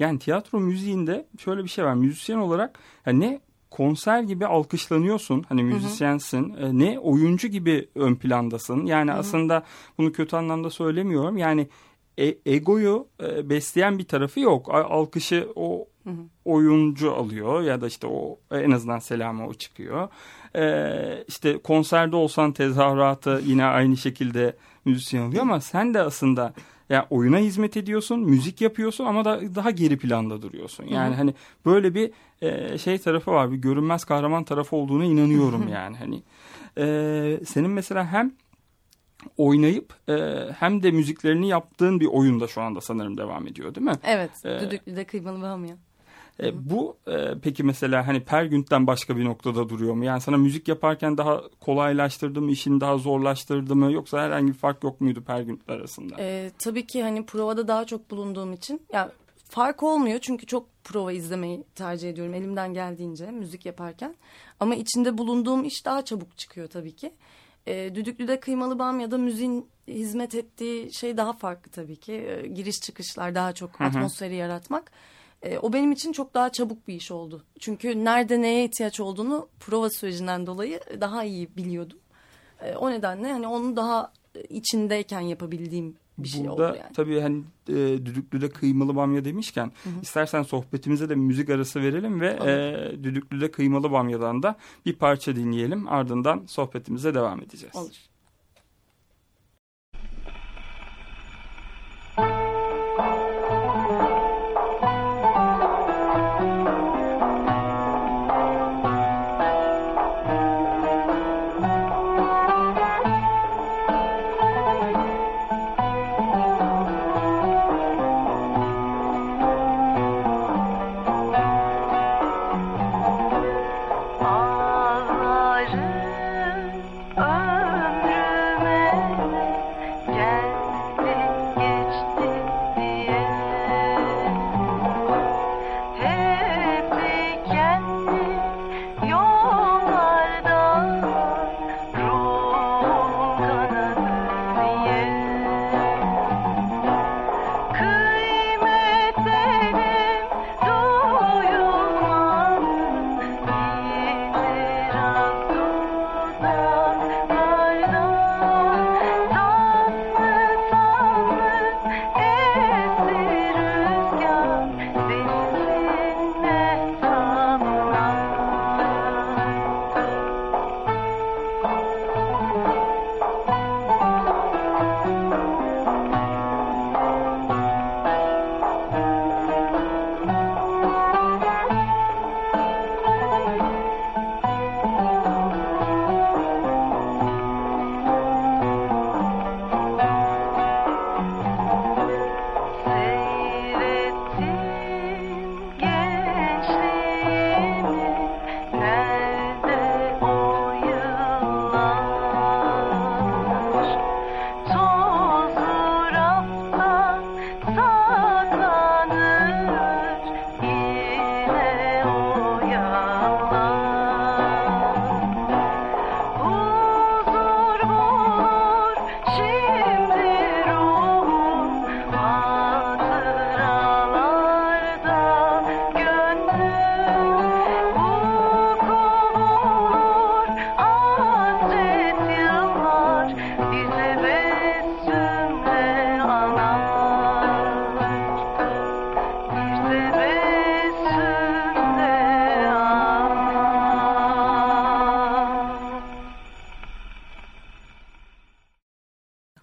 Yani 0.00 0.18
tiyatro 0.18 0.60
müziğinde 0.60 1.26
şöyle 1.38 1.64
bir 1.64 1.68
şey 1.68 1.84
var. 1.84 1.94
Müzisyen 1.94 2.38
olarak 2.38 2.78
yani 3.06 3.20
ne 3.20 3.40
konser 3.70 4.22
gibi 4.22 4.46
alkışlanıyorsun. 4.46 5.44
Hani 5.48 5.62
müzisyensin. 5.62 6.54
E, 6.54 6.78
ne 6.78 6.98
oyuncu 6.98 7.48
gibi 7.48 7.88
ön 7.94 8.14
plandasın. 8.14 8.86
Yani 8.86 9.12
aslında 9.12 9.62
bunu 9.98 10.12
kötü 10.12 10.36
anlamda 10.36 10.70
söylemiyorum. 10.70 11.38
Yani 11.38 11.68
e- 12.18 12.38
egoyu 12.46 13.06
e, 13.22 13.50
besleyen 13.50 13.98
bir 13.98 14.04
tarafı 14.04 14.40
yok. 14.40 14.74
Alkışı 14.74 15.48
o 15.56 15.86
oyuncu 16.44 17.14
alıyor 17.14 17.62
ya 17.62 17.80
da 17.80 17.86
işte 17.86 18.06
o 18.06 18.38
en 18.50 18.70
azından 18.70 18.98
selamı 18.98 19.46
o 19.46 19.54
çıkıyor. 19.54 20.08
E, 20.56 21.24
işte 21.28 21.58
konserde 21.58 22.16
olsan 22.16 22.52
tezahüratı 22.52 23.42
yine 23.44 23.64
aynı 23.64 23.96
şekilde 23.96 24.56
müzisyen 24.84 25.22
alıyor 25.22 25.42
ama 25.42 25.60
sen 25.60 25.94
de 25.94 26.00
aslında 26.00 26.52
ya 26.90 27.06
oyuna 27.10 27.38
hizmet 27.38 27.76
ediyorsun, 27.76 28.20
müzik 28.20 28.60
yapıyorsun 28.60 29.04
ama 29.04 29.24
da 29.24 29.40
daha 29.54 29.70
geri 29.70 29.98
planda 29.98 30.42
duruyorsun. 30.42 30.84
Yani 30.84 31.14
hani 31.14 31.34
böyle 31.66 31.94
bir 31.94 32.10
e, 32.42 32.78
şey 32.78 32.98
tarafı 32.98 33.30
var, 33.30 33.52
bir 33.52 33.56
görünmez 33.56 34.04
kahraman 34.04 34.44
tarafı 34.44 34.76
olduğuna 34.76 35.04
inanıyorum 35.04 35.68
yani 35.68 35.96
hani. 35.96 36.22
E, 36.78 37.40
senin 37.46 37.70
mesela 37.70 38.06
hem 38.12 38.32
oynayıp 39.36 39.94
e, 40.08 40.14
hem 40.58 40.82
de 40.82 40.90
müziklerini 40.90 41.48
yaptığın 41.48 42.00
bir 42.00 42.06
oyunda 42.06 42.46
şu 42.46 42.62
anda 42.62 42.80
sanırım 42.80 43.16
devam 43.18 43.46
ediyor 43.46 43.74
değil 43.74 43.86
mi? 43.86 43.96
Evet, 44.04 44.30
Ee, 44.44 44.60
Düdüklü'de 44.60 45.04
kıymalı 45.04 45.42
bamya. 45.42 45.76
E, 46.42 46.70
bu 46.70 46.96
e, 47.08 47.34
peki 47.42 47.62
mesela 47.62 48.06
hani 48.06 48.24
Pergünt'ten 48.24 48.86
başka 48.86 49.16
bir 49.16 49.24
noktada 49.24 49.68
duruyor 49.68 49.94
mu? 49.94 50.04
Yani 50.04 50.20
sana 50.20 50.36
müzik 50.36 50.68
yaparken 50.68 51.18
daha 51.18 51.42
kolaylaştırdı 51.60 52.42
mı, 52.42 52.50
işini 52.50 52.80
daha 52.80 52.98
zorlaştırdı 52.98 53.76
mı? 53.76 53.92
Yoksa 53.92 54.22
herhangi 54.22 54.48
bir 54.48 54.58
fark 54.58 54.84
yok 54.84 55.00
muydu 55.00 55.22
Pergünt'le 55.24 55.68
arasında? 55.68 56.16
Ee, 56.18 56.50
tabii 56.58 56.86
ki 56.86 57.02
hani 57.02 57.26
provada 57.26 57.68
daha 57.68 57.84
çok 57.84 58.10
bulunduğum 58.10 58.52
için 58.52 58.82
ya 58.92 59.12
fark 59.50 59.82
olmuyor 59.82 60.18
çünkü 60.18 60.46
çok 60.46 60.84
prova 60.84 61.12
izlemeyi 61.12 61.64
tercih 61.74 62.10
ediyorum 62.10 62.34
elimden 62.34 62.74
geldiğince 62.74 63.30
müzik 63.30 63.66
yaparken. 63.66 64.14
Ama 64.60 64.74
içinde 64.74 65.18
bulunduğum 65.18 65.64
iş 65.64 65.84
daha 65.84 66.04
çabuk 66.04 66.38
çıkıyor 66.38 66.68
tabii 66.68 66.96
ki. 66.96 67.12
Ee, 67.66 67.94
Düdüklü'de 67.94 68.40
kıymalı 68.40 68.78
bam 68.78 69.00
ya 69.00 69.10
da 69.10 69.18
müziğin 69.18 69.66
hizmet 69.88 70.34
ettiği 70.34 70.94
şey 70.94 71.16
daha 71.16 71.32
farklı 71.32 71.70
tabii 71.70 71.96
ki. 71.96 72.12
Ee, 72.12 72.46
giriş 72.46 72.76
çıkışlar 72.80 73.34
daha 73.34 73.52
çok 73.52 73.80
hı. 73.80 73.84
atmosferi 73.84 74.34
yaratmak. 74.34 74.92
Ee, 75.42 75.58
o 75.58 75.72
benim 75.72 75.92
için 75.92 76.12
çok 76.12 76.34
daha 76.34 76.52
çabuk 76.52 76.88
bir 76.88 76.94
iş 76.94 77.10
oldu. 77.10 77.44
Çünkü 77.60 78.04
nerede 78.04 78.42
neye 78.42 78.64
ihtiyaç 78.64 79.00
olduğunu 79.00 79.48
prova 79.60 79.90
sürecinden 79.90 80.46
dolayı 80.46 80.80
daha 81.00 81.24
iyi 81.24 81.56
biliyordum. 81.56 81.98
Ee, 82.60 82.74
o 82.76 82.90
nedenle 82.90 83.32
hani 83.32 83.46
onu 83.46 83.76
daha 83.76 84.12
içindeyken 84.48 85.20
yapabildiğim 85.20 85.96
bir 86.18 86.28
şey 86.28 86.40
Burada 86.40 86.52
oldu 86.52 86.76
yani. 86.80 86.92
tabii 86.94 87.20
hani 87.20 87.42
e, 87.68 87.74
Düdüklü'de 88.06 88.48
kıymalı 88.48 88.96
bamya 88.96 89.24
demişken 89.24 89.72
istersen 90.02 90.42
sohbetimize 90.42 91.08
de 91.08 91.14
müzik 91.14 91.50
arası 91.50 91.82
verelim 91.82 92.20
ve 92.20 92.40
Olur. 92.40 92.48
e, 92.48 93.04
Düdüklü'de 93.04 93.50
kıymalı 93.50 93.92
bamyadan 93.92 94.42
da 94.42 94.56
bir 94.86 94.92
parça 94.96 95.36
dinleyelim. 95.36 95.88
Ardından 95.88 96.42
sohbetimize 96.46 97.14
devam 97.14 97.42
edeceğiz. 97.42 97.76
Olur. 97.76 98.09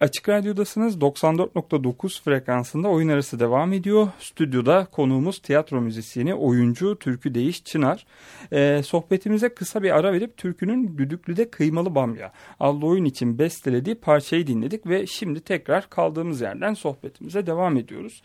Açık 0.00 0.28
Radyo'dasınız 0.28 0.96
94.9 0.96 2.22
frekansında 2.22 2.88
oyun 2.88 3.08
arası 3.08 3.40
devam 3.40 3.72
ediyor. 3.72 4.08
Stüdyoda 4.18 4.86
konuğumuz 4.92 5.38
tiyatro 5.38 5.80
müzisyeni, 5.80 6.34
oyuncu 6.34 6.98
Türkü 6.98 7.34
Değiş 7.34 7.64
Çınar. 7.64 8.06
Ee, 8.52 8.82
sohbetimize 8.84 9.48
kısa 9.48 9.82
bir 9.82 9.90
ara 9.90 10.12
verip 10.12 10.36
Türkü'nün 10.36 10.98
Düdüklü'de 10.98 11.50
Kıymalı 11.50 11.94
Bamya 11.94 12.32
adlı 12.60 12.86
oyun 12.86 13.04
için 13.04 13.38
bestelediği 13.38 13.94
parçayı 13.94 14.46
dinledik 14.46 14.86
ve 14.86 15.06
şimdi 15.06 15.40
tekrar 15.40 15.90
kaldığımız 15.90 16.40
yerden 16.40 16.74
sohbetimize 16.74 17.46
devam 17.46 17.76
ediyoruz. 17.76 18.22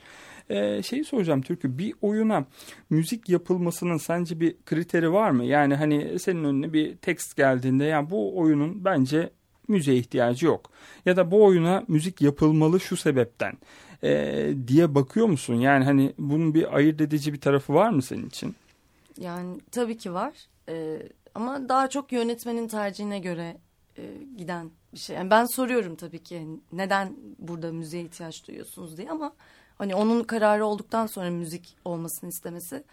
Ee, 0.50 0.84
şeyi 0.84 1.04
soracağım 1.04 1.42
Türkü 1.42 1.78
bir 1.78 1.94
oyuna 2.02 2.46
müzik 2.90 3.30
yapılmasının 3.30 3.98
sence 3.98 4.40
bir 4.40 4.56
kriteri 4.66 5.14
var 5.14 5.30
mı? 5.30 5.46
Yani 5.46 5.76
hani 5.76 6.20
senin 6.20 6.44
önüne 6.44 6.74
bir 6.74 6.96
tekst 6.96 7.38
geldiğinde 7.38 7.84
ya 7.84 8.10
bu 8.10 8.38
oyunun 8.40 8.86
bence 8.86 9.30
müziğe 9.68 9.98
ihtiyacı 9.98 10.46
yok. 10.46 10.70
Ya 11.06 11.18
da 11.18 11.32
bu 11.32 11.46
oyuna 11.46 11.84
müzik 11.88 12.22
yapılmalı 12.22 12.80
şu 12.80 12.98
sebepten 12.98 13.54
e, 14.04 14.54
diye 14.68 14.96
bakıyor 14.96 15.28
musun? 15.28 15.56
Yani 15.56 15.84
hani 15.84 16.14
bunun 16.18 16.54
bir 16.54 16.76
ayırt 16.76 17.02
edici 17.02 17.34
bir 17.34 17.42
tarafı 17.42 17.74
var 17.74 17.90
mı 17.90 18.02
senin 18.02 18.28
için? 18.28 18.56
Yani 19.18 19.60
tabii 19.72 19.98
ki 19.98 20.14
var. 20.14 20.34
Ee, 20.70 21.02
ama 21.36 21.70
daha 21.70 21.90
çok 21.90 22.12
yönetmenin 22.12 22.68
tercihine 22.68 23.20
göre 23.20 23.58
e, 23.98 24.04
giden 24.38 24.72
bir 24.94 25.00
şey. 25.00 25.16
Yani 25.16 25.30
ben 25.30 25.46
soruyorum 25.46 25.96
tabii 25.96 26.24
ki 26.24 26.48
neden 26.72 27.16
burada 27.40 27.72
müziğe 27.72 28.04
ihtiyaç 28.04 28.48
duyuyorsunuz 28.48 28.98
diye 28.98 29.10
ama 29.10 29.34
hani 29.78 29.96
onun 29.96 30.24
kararı 30.24 30.66
olduktan 30.66 31.08
sonra 31.08 31.30
müzik 31.30 31.76
olmasını 31.86 32.30
istemesi 32.30 32.84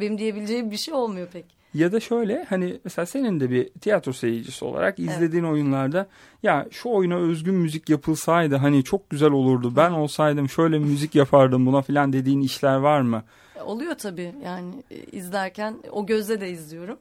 benim 0.00 0.18
diyebileceğim 0.18 0.70
bir 0.70 0.76
şey 0.76 0.94
olmuyor 0.94 1.28
pek. 1.32 1.56
Ya 1.76 1.92
da 1.92 2.00
şöyle 2.00 2.44
hani 2.44 2.80
mesela 2.84 3.06
senin 3.06 3.40
de 3.40 3.50
bir 3.50 3.68
tiyatro 3.68 4.12
seyircisi 4.12 4.64
olarak 4.64 4.98
izlediğin 4.98 5.44
oyunlarda 5.44 6.06
ya 6.42 6.66
şu 6.70 6.88
oyuna 6.88 7.16
özgün 7.16 7.54
müzik 7.54 7.88
yapılsaydı 7.90 8.56
hani 8.56 8.84
çok 8.84 9.10
güzel 9.10 9.30
olurdu. 9.30 9.72
Ben 9.76 9.90
olsaydım 9.90 10.48
şöyle 10.48 10.78
müzik 10.78 11.14
yapardım 11.14 11.66
buna 11.66 11.82
filan 11.82 12.12
dediğin 12.12 12.40
işler 12.40 12.76
var 12.76 13.00
mı? 13.00 13.24
E, 13.56 13.62
Oluyor 13.62 13.94
tabii 13.94 14.34
yani 14.44 14.82
e, 14.90 14.96
izlerken 14.96 15.76
o 15.90 16.06
gözle 16.06 16.40
de 16.40 16.50
izliyorum. 16.50 16.98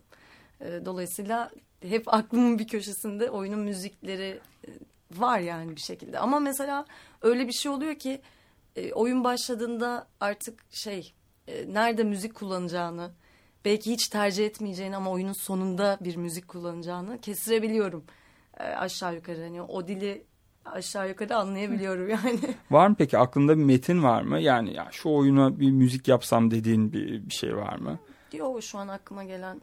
E, 0.61 0.85
Dolayısıyla 0.85 1.51
hep 1.81 2.13
aklımın 2.13 2.59
bir 2.59 2.67
köşesinde 2.67 3.29
oyunun 3.29 3.59
müzikleri 3.59 4.39
var 5.11 5.39
yani 5.39 5.75
bir 5.75 5.81
şekilde. 5.81 6.19
Ama 6.19 6.39
mesela 6.39 6.85
öyle 7.21 7.47
bir 7.47 7.53
şey 7.53 7.71
oluyor 7.71 7.95
ki 7.95 8.21
oyun 8.93 9.23
başladığında 9.23 10.07
artık 10.19 10.59
şey 10.71 11.13
nerede 11.67 12.03
müzik 12.03 12.35
kullanacağını 12.35 13.11
belki 13.65 13.91
hiç 13.91 14.07
tercih 14.07 14.45
etmeyeceğini 14.45 14.95
ama 14.95 15.11
oyunun 15.11 15.33
sonunda 15.33 15.97
bir 16.01 16.15
müzik 16.15 16.47
kullanacağını 16.47 17.21
kestirebiliyorum 17.21 18.03
e, 18.59 18.63
aşağı 18.63 19.15
yukarı. 19.15 19.43
Hani 19.43 19.61
o 19.61 19.87
dili 19.87 20.23
aşağı 20.65 21.09
yukarı 21.09 21.35
anlayabiliyorum 21.35 22.09
yani. 22.09 22.39
Var 22.71 22.87
mı 22.87 22.95
peki 22.97 23.17
aklında 23.17 23.57
bir 23.57 23.63
metin 23.63 24.03
var 24.03 24.21
mı? 24.21 24.39
Yani 24.39 24.73
ya 24.73 24.87
şu 24.91 25.09
oyuna 25.09 25.59
bir 25.59 25.71
müzik 25.71 26.07
yapsam 26.07 26.51
dediğin 26.51 26.93
bir, 26.93 27.29
bir 27.29 27.33
şey 27.33 27.55
var 27.57 27.75
mı? 27.75 27.99
Yok 28.33 28.63
şu 28.63 28.77
an 28.77 28.87
aklıma 28.87 29.23
gelen 29.23 29.61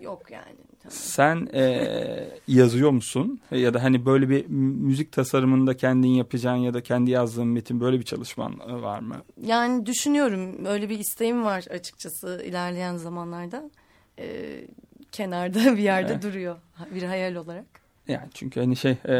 yok 0.00 0.30
yani. 0.30 0.56
Tamam. 0.82 0.92
Sen 0.92 1.48
e, 1.54 2.28
yazıyor 2.48 2.90
musun? 2.90 3.40
Ya 3.50 3.74
da 3.74 3.82
hani 3.82 4.06
böyle 4.06 4.28
bir 4.28 4.46
müzik 4.48 5.12
tasarımında 5.12 5.76
kendin 5.76 6.08
yapacağın 6.08 6.56
ya 6.56 6.74
da 6.74 6.82
kendi 6.82 7.10
yazdığın 7.10 7.48
metin 7.48 7.80
böyle 7.80 7.98
bir 7.98 8.04
çalışman 8.04 8.52
e, 8.68 8.72
var 8.82 9.00
mı? 9.00 9.16
Yani 9.42 9.86
düşünüyorum 9.86 10.66
öyle 10.66 10.88
bir 10.88 10.98
isteğim 10.98 11.44
var 11.44 11.64
açıkçası 11.70 12.42
ilerleyen 12.46 12.96
zamanlarda. 12.96 13.70
Ee, 14.18 14.64
kenarda 15.12 15.76
bir 15.76 15.82
yerde 15.82 16.12
Evet. 16.12 16.22
duruyor 16.22 16.56
bir 16.94 17.02
hayal 17.02 17.34
olarak. 17.34 17.66
Yani 18.08 18.28
çünkü 18.34 18.60
hani 18.60 18.76
şey 18.76 18.96
e, 19.04 19.14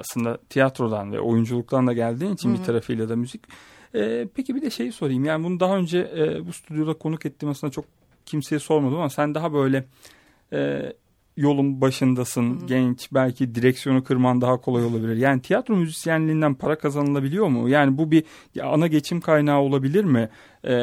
aslında 0.00 0.38
tiyatrodan 0.50 1.12
ve 1.12 1.20
oyunculuktan 1.20 1.86
da 1.86 1.92
geldiğin 1.92 2.34
için 2.34 2.54
bir 2.54 2.64
tarafıyla 2.64 3.08
da 3.08 3.16
müzik. 3.16 3.42
E, 3.94 4.28
peki 4.34 4.54
bir 4.54 4.62
de 4.62 4.70
şeyi 4.70 4.92
sorayım. 4.92 5.24
Yani 5.24 5.44
bunu 5.44 5.60
daha 5.60 5.76
önce 5.76 5.98
e, 5.98 6.46
bu 6.46 6.52
stüdyoda 6.52 6.94
konuk 6.94 7.26
ettiğim 7.26 7.50
aslında 7.50 7.70
çok 7.70 7.84
kimseye 8.26 8.58
sormadım 8.58 8.98
ama 8.98 9.10
sen 9.10 9.34
daha 9.34 9.52
böyle 9.52 9.84
e, 10.52 10.92
yolun 11.36 11.80
başındasın, 11.80 12.66
genç, 12.66 13.12
belki 13.12 13.54
direksiyonu 13.54 14.04
kırman 14.04 14.40
daha 14.40 14.60
kolay 14.60 14.84
olabilir. 14.84 15.16
Yani 15.16 15.42
tiyatro 15.42 15.76
müzisyenliğinden 15.76 16.54
para 16.54 16.78
kazanılabiliyor 16.78 17.46
mu? 17.46 17.68
Yani 17.68 17.98
bu 17.98 18.10
bir 18.10 18.24
ana 18.62 18.86
geçim 18.86 19.20
kaynağı 19.20 19.60
olabilir 19.60 20.04
mi? 20.04 20.28
E, 20.64 20.74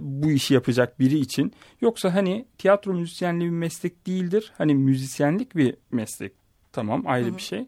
bu 0.00 0.30
işi 0.30 0.54
yapacak 0.54 1.00
biri 1.00 1.18
için. 1.18 1.52
Yoksa 1.80 2.14
hani 2.14 2.46
tiyatro 2.58 2.92
müzisyenliği 2.92 3.50
bir 3.50 3.56
meslek 3.56 4.06
değildir. 4.06 4.52
Hani 4.58 4.74
müzisyenlik 4.74 5.56
bir 5.56 5.74
meslek. 5.92 6.32
Tamam 6.72 7.02
ayrı 7.06 7.36
bir 7.36 7.42
şey. 7.42 7.66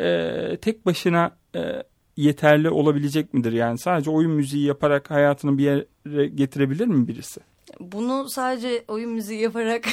E, 0.00 0.56
tek 0.56 0.86
başına 0.86 1.36
e, 1.56 1.82
yeterli 2.16 2.70
olabilecek 2.70 3.34
midir? 3.34 3.52
Yani 3.52 3.78
sadece 3.78 4.10
oyun 4.10 4.32
müziği 4.32 4.66
yaparak 4.66 5.10
hayatını 5.10 5.58
bir 5.58 5.64
yere 5.64 6.26
getirebilir 6.26 6.86
mi 6.86 7.08
birisi? 7.08 7.40
Bunu 7.80 8.28
sadece 8.28 8.84
oyun 8.88 9.10
müziği 9.10 9.40
yaparak 9.40 9.84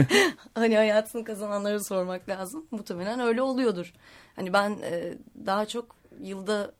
hani 0.54 0.76
hayatını 0.76 1.24
kazananlara 1.24 1.80
sormak 1.80 2.28
lazım. 2.28 2.66
Muhtemelen 2.70 3.20
öyle 3.20 3.42
oluyordur. 3.42 3.92
Hani 4.36 4.52
ben 4.52 4.78
e, 4.82 5.14
daha 5.46 5.66
çok 5.66 5.96
yılda 6.20 6.72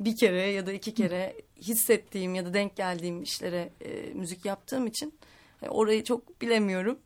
bir 0.00 0.16
kere 0.16 0.42
ya 0.42 0.66
da 0.66 0.72
iki 0.72 0.94
kere 0.94 1.36
hissettiğim 1.56 2.34
ya 2.34 2.46
da 2.46 2.54
denk 2.54 2.76
geldiğim 2.76 3.22
işlere 3.22 3.70
e, 3.80 4.12
müzik 4.14 4.44
yaptığım 4.44 4.86
için 4.86 5.14
e, 5.62 5.68
orayı 5.68 6.04
çok 6.04 6.40
bilemiyorum. 6.40 6.98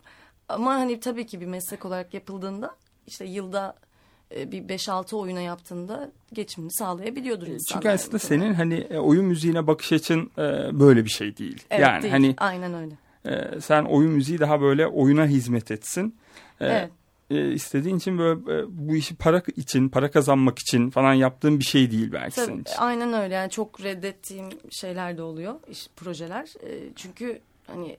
Ama 0.49 0.75
hani 0.75 1.01
tabii 1.01 1.27
ki 1.27 1.41
bir 1.41 1.47
meslek 1.47 1.85
olarak 1.85 2.15
yapıldığında 2.15 2.77
işte 3.07 3.25
yılda 3.25 3.77
bir 4.31 4.63
5-6 4.63 5.17
oyuna 5.17 5.41
yaptığında 5.41 6.11
geçimini 6.33 6.73
sağlayabiliyordur 6.73 7.47
insanlar. 7.47 7.83
Çünkü 7.83 7.89
aslında 7.89 8.19
senin 8.19 8.55
hani 8.55 8.75
e, 8.75 8.99
oyun 8.99 9.25
müziğine 9.25 9.67
bakış 9.67 9.93
açın 9.93 10.31
e, 10.39 10.43
böyle 10.81 11.05
bir 11.05 11.11
şey 11.11 11.37
değil. 11.37 11.63
Evet, 11.71 11.83
yani 11.83 12.03
değil. 12.03 12.13
hani 12.13 12.35
Aynen 12.39 12.75
öyle. 12.75 12.95
e, 13.25 13.61
sen 13.61 13.85
oyun 13.85 14.13
müziği 14.13 14.39
daha 14.39 14.61
böyle 14.61 14.87
oyuna 14.87 15.27
hizmet 15.27 15.71
etsin. 15.71 16.17
E, 16.61 16.67
Evet. 16.67 16.91
e, 17.31 17.53
istediğin 17.53 17.97
için 17.97 18.19
böyle 18.19 18.41
e, 18.61 18.65
bu 18.69 18.97
işi 18.97 19.17
para 19.17 19.43
için, 19.57 19.89
para 19.89 20.11
kazanmak 20.11 20.59
için 20.59 20.91
falan 20.91 21.15
yaptığın 21.15 21.59
bir 21.59 21.65
şey 21.65 21.91
değil 21.91 22.13
belki 22.13 22.35
senin 22.35 22.47
Tabii, 22.47 22.61
için. 22.61 22.75
aynen 22.79 23.13
öyle 23.13 23.35
yani 23.35 23.51
çok 23.51 23.83
reddettiğim 23.85 24.49
şeyler 24.71 25.17
de 25.19 25.23
oluyor 25.23 25.55
iş, 25.71 25.89
projeler 25.97 26.49
E, 26.63 26.93
çünkü 26.97 27.41
hani 27.67 27.97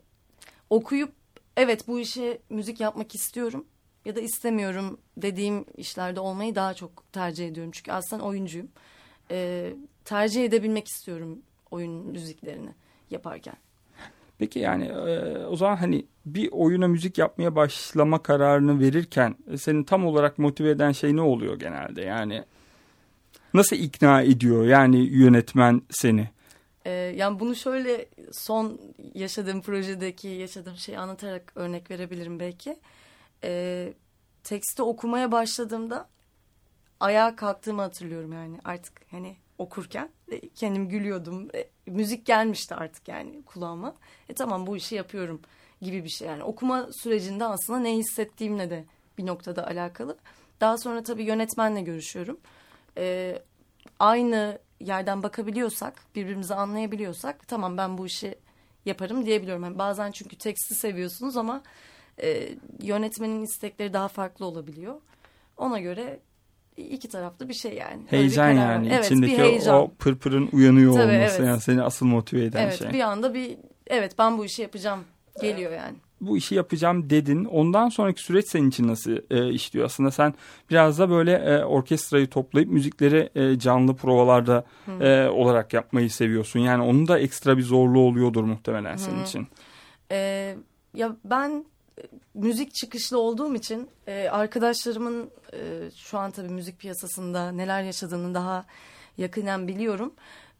okuyup 0.69 1.11
evet 1.57 1.87
bu 1.87 1.99
işe 1.99 2.37
müzik 2.49 2.79
yapmak 2.79 3.15
istiyorum 3.15 3.65
ya 4.07 4.15
da 4.15 4.21
istemiyorum 4.21 4.97
dediğim 5.17 5.65
işlerde 5.77 6.19
olmayı 6.19 6.55
daha 6.55 6.73
çok 6.73 7.13
tercih 7.13 7.47
ediyorum 7.47 7.71
çünkü 7.71 7.91
aslında 7.91 8.23
oyuncuyum 8.23 8.67
E, 9.31 9.73
tercih 10.05 10.45
edebilmek 10.45 10.87
istiyorum 10.87 11.39
oyun 11.71 11.91
müziklerini 11.91 12.69
yaparken. 13.09 13.55
Peki 14.37 14.59
yani 14.59 14.85
e, 14.85 15.37
o 15.45 15.55
zaman 15.55 15.75
hani 15.75 16.05
bir 16.25 16.49
oyuna 16.51 16.87
müzik 16.87 17.17
yapmaya 17.17 17.55
başlama 17.55 18.23
kararını 18.23 18.79
verirken 18.79 19.35
e, 19.51 19.57
senin 19.57 19.83
tam 19.83 20.05
olarak 20.05 20.37
motive 20.37 20.69
eden 20.69 20.91
şey 20.91 21.15
ne 21.15 21.21
oluyor 21.21 21.59
genelde? 21.59 22.01
Yani 22.01 22.43
nasıl 23.53 23.75
ikna 23.75 24.21
ediyor 24.21 24.65
yani 24.65 24.97
yönetmen 24.97 25.81
seni? 25.89 26.29
Ee, 26.85 26.91
yani 26.91 27.39
bunu 27.39 27.55
şöyle 27.55 28.05
son 28.31 28.79
yaşadığım 29.13 29.61
projedeki 29.61 30.27
yaşadığım 30.27 30.77
şeyi 30.77 30.99
anlatarak 30.99 31.51
örnek 31.55 31.91
verebilirim 31.91 32.39
belki. 32.39 32.77
Ee, 33.43 33.93
teksti 34.43 34.83
okumaya 34.83 35.31
başladığımda 35.31 36.07
ayağa 36.99 37.35
kalktığımı 37.35 37.81
hatırlıyorum 37.81 38.33
yani 38.33 38.57
artık 38.63 39.01
hani 39.11 39.35
okurken 39.57 40.09
e, 40.31 40.49
kendim 40.49 40.89
gülüyordum. 40.89 41.47
E, 41.55 41.69
müzik 41.87 42.25
gelmişti 42.25 42.75
artık 42.75 43.07
yani 43.07 43.43
kulağıma. 43.45 43.95
E 44.29 44.33
tamam 44.33 44.67
bu 44.67 44.77
işi 44.77 44.95
yapıyorum 44.95 45.41
gibi 45.81 46.03
bir 46.03 46.09
şey 46.09 46.27
yani. 46.27 46.43
Okuma 46.43 46.87
sürecinde 46.91 47.45
aslında 47.45 47.79
ne 47.79 47.95
hissettiğimle 47.95 48.69
de 48.69 48.85
bir 49.17 49.25
noktada 49.25 49.67
alakalı. 49.67 50.17
Daha 50.61 50.77
sonra 50.77 51.03
tabii 51.03 51.23
yönetmenle 51.23 51.81
görüşüyorum. 51.81 52.37
Ee, 52.97 53.41
aynı 53.99 54.59
yerden 54.79 55.23
bakabiliyorsak, 55.23 56.01
birbirimizi 56.15 56.55
anlayabiliyorsak 56.55 57.47
tamam 57.47 57.77
ben 57.77 57.97
bu 57.97 58.05
işi 58.05 58.35
yaparım 58.85 59.25
diyebiliyorum. 59.25 59.63
Yani 59.63 59.77
bazen 59.77 60.11
çünkü 60.11 60.37
teksti 60.37 60.75
seviyorsunuz 60.75 61.37
ama 61.37 61.63
e, 62.23 62.49
yönetmenin 62.81 63.43
istekleri 63.43 63.93
daha 63.93 64.07
farklı 64.07 64.45
olabiliyor. 64.45 64.95
Ona 65.57 65.79
göre 65.79 66.19
iki 66.77 67.09
taraflı 67.09 67.49
bir 67.49 67.53
şey 67.53 67.73
yani. 67.73 68.01
Heyecan 68.09 68.51
yani 68.51 68.89
Evet, 68.93 69.05
içindeki 69.05 69.33
bir 69.33 69.37
heyecan. 69.37 69.75
o 69.75 69.91
pırpırın 69.99 70.49
uyanıyor 70.51 70.93
Tabii, 70.93 71.03
olması 71.03 71.35
evet. 71.37 71.47
yani 71.47 71.61
seni 71.61 71.81
asıl 71.81 72.05
motive 72.05 72.43
eden 72.43 72.63
evet, 72.63 72.79
şey. 72.79 72.93
bir 72.93 72.99
anda 72.99 73.33
bir 73.33 73.57
evet 73.87 74.15
ben 74.19 74.37
bu 74.37 74.45
işi 74.45 74.61
yapacağım 74.61 74.99
geliyor 75.41 75.71
yani. 75.71 75.95
Bu 76.21 76.37
işi 76.37 76.55
yapacağım 76.55 77.09
dedin. 77.09 77.45
Ondan 77.45 77.89
sonraki 77.89 78.21
süreç 78.21 78.47
senin 78.47 78.69
için 78.69 78.87
nasıl 78.87 79.17
e, 79.31 79.53
işliyor? 79.53 79.85
Aslında 79.85 80.11
sen 80.11 80.33
biraz 80.69 80.99
da 80.99 81.09
böyle 81.09 81.33
e, 81.33 81.63
orkestrayı 81.63 82.27
toplayıp 82.27 82.69
müzikleri 82.69 83.29
e, 83.35 83.59
canlı 83.59 83.95
provalarda 83.95 84.63
e, 85.01 85.27
olarak 85.27 85.73
yapmayı 85.73 86.11
seviyorsun. 86.11 86.59
Yani 86.59 86.83
onun 86.83 87.07
da 87.07 87.19
ekstra 87.19 87.57
bir 87.57 87.63
zorluğu 87.63 87.99
oluyordur 87.99 88.43
muhtemelen 88.43 88.95
senin 88.95 89.23
için. 89.23 89.47
Ee, 90.11 90.55
ya 90.93 91.15
ben 91.23 91.65
müzik 92.33 92.73
çıkışlı 92.73 93.19
olduğum 93.19 93.55
için 93.55 93.89
e, 94.07 94.29
arkadaşlarımın 94.29 95.31
e, 95.53 95.91
şu 95.95 96.17
an 96.17 96.31
tabii 96.31 96.49
müzik 96.49 96.79
piyasasında 96.79 97.51
neler 97.51 97.83
yaşadığını 97.83 98.33
daha 98.33 98.65
yakından 99.17 99.67
biliyorum. 99.67 100.13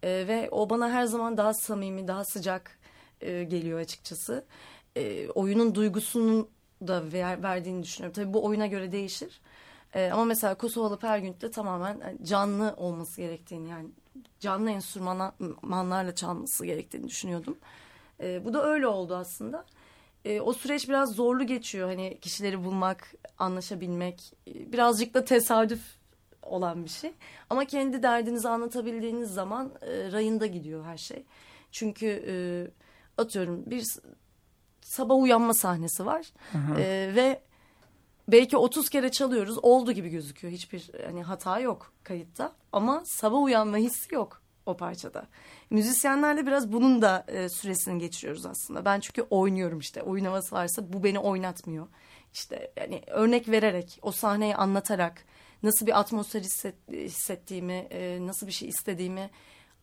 E, 0.04 0.10
ve 0.28 0.50
o 0.52 0.70
bana 0.70 0.90
her 0.90 1.06
zaman 1.06 1.38
daha 1.38 1.54
samimi, 1.54 2.08
daha 2.08 2.26
sıcak 2.26 2.80
e, 3.22 3.44
geliyor 3.44 3.80
açıkçası. 3.80 4.46
E, 4.96 5.30
oyunun 5.30 5.76
duygusunu 5.76 6.50
da 6.88 7.12
ver, 7.14 7.44
verdiğini 7.44 7.84
düşünüyorum. 7.84 8.24
Tabii 8.24 8.34
bu 8.34 8.46
oyuna 8.46 8.68
göre 8.68 8.92
değişir. 8.92 9.42
E, 9.94 10.10
ama 10.12 10.26
mesela 10.26 10.56
Kosovalı 10.56 11.00
Pergünt'te 11.00 11.52
tamamen 11.52 12.00
e, 12.00 12.26
canlı 12.26 12.74
olması 12.78 13.22
gerektiğini 13.22 13.70
yani 13.70 13.90
canlı 14.40 14.72
enstrümanlarla 14.72 16.16
çalması 16.16 16.66
gerektiğini 16.66 17.08
düşünüyordum. 17.08 17.58
E, 18.22 18.46
bu 18.46 18.54
da 18.54 18.66
öyle 18.66 18.88
oldu 18.88 19.16
aslında. 19.16 19.66
E, 20.28 20.42
o 20.42 20.54
süreç 20.54 20.90
biraz 20.90 21.12
zorlu 21.12 21.44
geçiyor. 21.44 21.88
Hani 21.90 22.18
kişileri 22.22 22.64
bulmak, 22.64 23.14
anlaşabilmek, 23.38 24.34
e, 24.48 24.72
birazcık 24.72 25.14
da 25.14 25.26
tesadüf 25.26 25.82
olan 26.42 26.84
bir 26.84 26.90
şey. 26.90 27.12
Ama 27.50 27.66
kendi 27.66 28.04
derdinizi 28.04 28.50
anlatabildiğiniz 28.50 29.34
zaman 29.34 29.72
e, 29.82 30.12
rayında 30.12 30.46
gidiyor 30.46 30.86
her 30.86 30.98
şey. 30.98 31.26
Çünkü 31.72 32.24
e, 32.28 32.36
atıyorum 33.22 33.64
bir 33.66 33.86
sabah 34.82 35.16
uyanma 35.16 35.54
sahnesi 35.54 36.06
var 36.06 36.34
E, 36.78 37.12
ve 37.16 37.42
belki 38.28 38.58
30 38.58 38.90
kere 38.90 39.12
çalıyoruz 39.12 39.58
oldu 39.58 39.92
gibi 39.92 40.10
gözüküyor. 40.10 40.54
Hiçbir 40.54 40.92
hani 41.06 41.24
hata 41.24 41.60
yok 41.60 41.94
kayıtta 42.04 42.52
ama 42.72 43.04
sabah 43.06 43.42
uyanma 43.42 43.78
hissi 43.78 44.16
yok 44.16 44.42
o 44.68 44.78
parçada. 44.78 45.28
Müzisyenlerle 45.70 46.46
biraz 46.46 46.72
bunun 46.72 47.02
da 47.02 47.26
e, 47.28 47.50
süresini 47.50 48.00
geçiriyoruz 48.00 48.46
aslında. 48.46 48.86
Ben 48.86 49.00
çünkü 49.00 49.22
oynuyorum 49.22 49.80
işte 49.80 50.02
oyun 50.02 50.26
havası 50.26 50.56
varsa 50.56 50.94
bu 50.94 51.04
beni 51.04 51.20
oynatmıyor. 51.20 51.88
İşte 52.34 52.72
yani 52.78 53.02
örnek 53.08 53.50
vererek 53.50 54.00
o 54.02 54.12
sahneyi 54.12 54.56
anlatarak 54.56 55.26
nasıl 55.64 55.88
bir 55.88 56.00
atmosfer 56.00 56.42
hisset- 56.42 56.92
hissettiğimi 56.92 57.74
e, 57.74 58.28
nasıl 58.28 58.48
bir 58.48 58.52
şey 58.52 58.70
istediğimi 58.70 59.30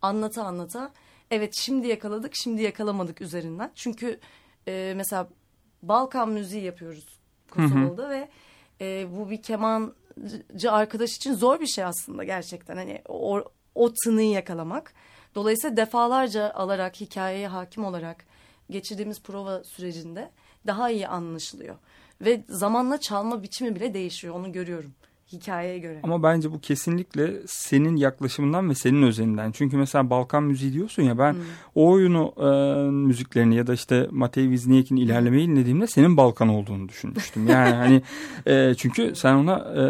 anlata 0.02 0.44
anlata 0.44 0.92
evet 1.30 1.54
şimdi 1.56 1.88
yakaladık 1.88 2.34
şimdi 2.34 2.62
yakalamadık 2.62 3.20
üzerinden. 3.20 3.72
Çünkü 3.74 4.20
e, 4.68 4.92
mesela 4.96 5.28
Balkan 5.82 6.28
müziği 6.28 6.62
yapıyoruz 6.64 7.18
Kosovalı'da 7.50 8.10
ve 8.10 8.28
e, 8.80 9.06
bu 9.16 9.30
bir 9.30 9.42
kemancı 9.42 10.72
arkadaş 10.72 11.16
için 11.16 11.34
zor 11.34 11.60
bir 11.60 11.66
şey 11.66 11.84
aslında 11.84 12.24
gerçekten. 12.24 12.76
Hani 12.76 13.02
o, 13.08 13.44
o 13.74 13.92
tınıyı 14.04 14.30
yakalamak. 14.30 14.94
Dolayısıyla 15.34 15.76
defalarca 15.76 16.50
alarak 16.50 17.00
hikayeye 17.00 17.48
hakim 17.48 17.84
olarak 17.84 18.24
geçirdiğimiz 18.70 19.22
prova 19.22 19.64
sürecinde 19.64 20.30
daha 20.66 20.90
iyi 20.90 21.08
anlaşılıyor. 21.08 21.74
Ve 22.20 22.44
zamanla 22.48 23.00
çalma 23.00 23.42
biçimi 23.42 23.74
bile 23.74 23.94
değişiyor 23.94 24.34
onu 24.34 24.52
görüyorum 24.52 24.94
hikayeye 25.32 25.78
göre. 25.78 26.00
Ama 26.02 26.22
bence 26.22 26.52
bu 26.52 26.60
kesinlikle 26.60 27.34
senin 27.46 27.96
yaklaşımından 27.96 28.70
ve 28.70 28.74
senin 28.74 29.02
özelinden. 29.02 29.52
Çünkü 29.52 29.76
mesela 29.76 30.10
Balkan 30.10 30.42
müziği 30.42 30.72
diyorsun 30.72 31.02
ya 31.02 31.18
ben 31.18 31.36
o 31.74 31.90
oyunu 31.90 32.34
e, 32.36 32.90
müziklerini 32.90 33.56
ya 33.56 33.66
da 33.66 33.74
işte 33.74 34.08
Matej 34.10 34.50
Vizniak'in 34.50 34.96
ilerlemeyi 34.96 35.48
dinlediğimde 35.48 35.86
senin 35.86 36.16
Balkan 36.16 36.48
olduğunu 36.48 36.88
düşünmüştüm. 36.88 37.48
Yani 37.48 37.74
hani 37.74 38.02
e, 38.46 38.74
çünkü 38.74 39.14
sen 39.14 39.34
ona 39.34 39.56
e, 39.56 39.82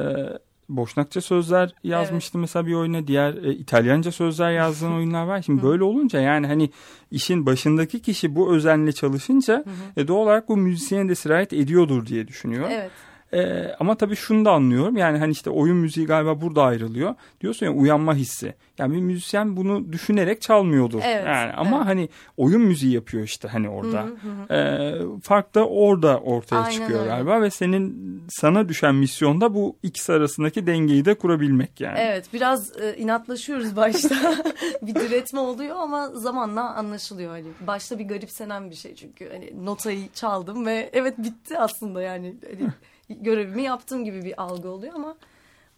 Boşnakça 0.68 1.20
sözler 1.20 1.74
yazmıştın 1.84 2.40
mesela 2.40 2.66
bir 2.66 2.74
oyuna. 2.74 3.06
Diğer 3.06 3.34
e, 3.34 3.52
İtalyanca 3.52 4.12
sözler 4.12 4.52
yazdığın 4.52 4.92
oyunlar 4.96 5.24
var. 5.24 5.42
Şimdi 5.42 5.62
böyle 5.62 5.84
olunca 5.84 6.20
yani 6.20 6.46
hani 6.46 6.70
işin 7.10 7.46
başındaki 7.46 8.02
kişi 8.02 8.36
bu 8.36 8.54
özenle 8.54 8.92
çalışınca 8.92 9.64
e, 9.96 10.08
doğal 10.08 10.18
olarak 10.18 10.48
bu 10.48 10.56
müzisyene 10.56 11.08
de 11.08 11.14
sirayet 11.14 11.52
ediyordur 11.52 12.06
diye 12.06 12.28
düşünüyorum. 12.28 12.70
Evet. 12.72 12.90
Ee, 13.34 13.74
ama 13.80 13.94
tabii 13.94 14.16
şunu 14.16 14.44
da 14.44 14.52
anlıyorum. 14.52 14.96
Yani 14.96 15.18
hani 15.18 15.32
işte 15.32 15.50
oyun 15.50 15.76
müziği 15.76 16.06
galiba 16.06 16.40
burada 16.40 16.62
ayrılıyor. 16.62 17.14
Diyorsun 17.40 17.66
ya 17.66 17.72
uyanma 17.72 18.14
hissi. 18.14 18.54
Yani 18.78 18.94
bir 18.94 19.00
müzisyen 19.00 19.56
bunu 19.56 19.92
düşünerek 19.92 20.42
çalmıyordur. 20.42 21.00
Evet, 21.04 21.26
yani 21.26 21.52
ama 21.52 21.76
evet. 21.76 21.86
hani 21.86 22.08
oyun 22.36 22.62
müziği 22.62 22.92
yapıyor 22.92 23.24
işte 23.24 23.48
hani 23.48 23.68
orada. 23.68 24.06
Ee, 24.50 24.94
fark 25.22 25.54
da 25.54 25.68
orada 25.68 26.18
ortaya 26.20 26.56
Aynen 26.56 26.70
çıkıyor 26.70 27.00
öyle. 27.00 27.08
galiba 27.08 27.42
ve 27.42 27.50
senin 27.50 28.22
sana 28.28 28.68
düşen 28.68 28.94
misyonda 28.94 29.54
bu 29.54 29.76
ikisi 29.82 30.12
arasındaki 30.12 30.66
dengeyi 30.66 31.04
de 31.04 31.14
kurabilmek 31.14 31.80
yani. 31.80 31.98
Evet 31.98 32.26
biraz 32.32 32.76
e, 32.80 32.96
inatlaşıyoruz 32.96 33.76
başta. 33.76 34.14
bir 34.82 34.94
diretme 34.94 35.40
oluyor 35.40 35.76
ama 35.76 36.08
zamanla 36.08 36.74
anlaşılıyor. 36.74 37.30
Hani 37.30 37.46
başta 37.66 37.98
bir 37.98 38.08
garipsenen 38.08 38.70
bir 38.70 38.76
şey 38.76 38.94
çünkü. 38.94 39.28
Hani 39.32 39.66
notayı 39.66 40.08
çaldım 40.14 40.66
ve 40.66 40.90
evet 40.92 41.18
bitti 41.18 41.58
aslında 41.58 42.02
yani. 42.02 42.34
Hani 42.50 42.70
görevimi 43.08 43.62
yaptığım 43.62 44.04
gibi 44.04 44.22
bir 44.22 44.42
algı 44.42 44.68
oluyor 44.68 44.94
ama 44.94 45.16